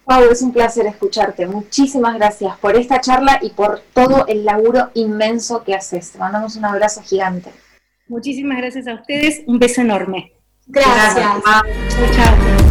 Pau, 0.04 0.22
es 0.30 0.42
un 0.42 0.52
placer 0.52 0.86
escucharte. 0.86 1.46
Muchísimas 1.46 2.14
gracias 2.16 2.58
por 2.58 2.76
esta 2.76 3.00
charla 3.00 3.38
y 3.40 3.48
por 3.48 3.80
todo 3.94 4.26
el 4.26 4.44
laburo 4.44 4.90
inmenso 4.92 5.64
que 5.64 5.74
haces. 5.74 6.12
Te 6.12 6.18
mandamos 6.18 6.56
un 6.56 6.66
abrazo 6.66 7.00
gigante. 7.02 7.63
Muchísimas 8.08 8.58
gracias 8.58 8.86
a 8.86 8.94
ustedes. 8.94 9.42
Un 9.46 9.58
beso 9.58 9.80
enorme. 9.80 10.32
Gracias. 10.66 11.42
Chao. 12.14 12.63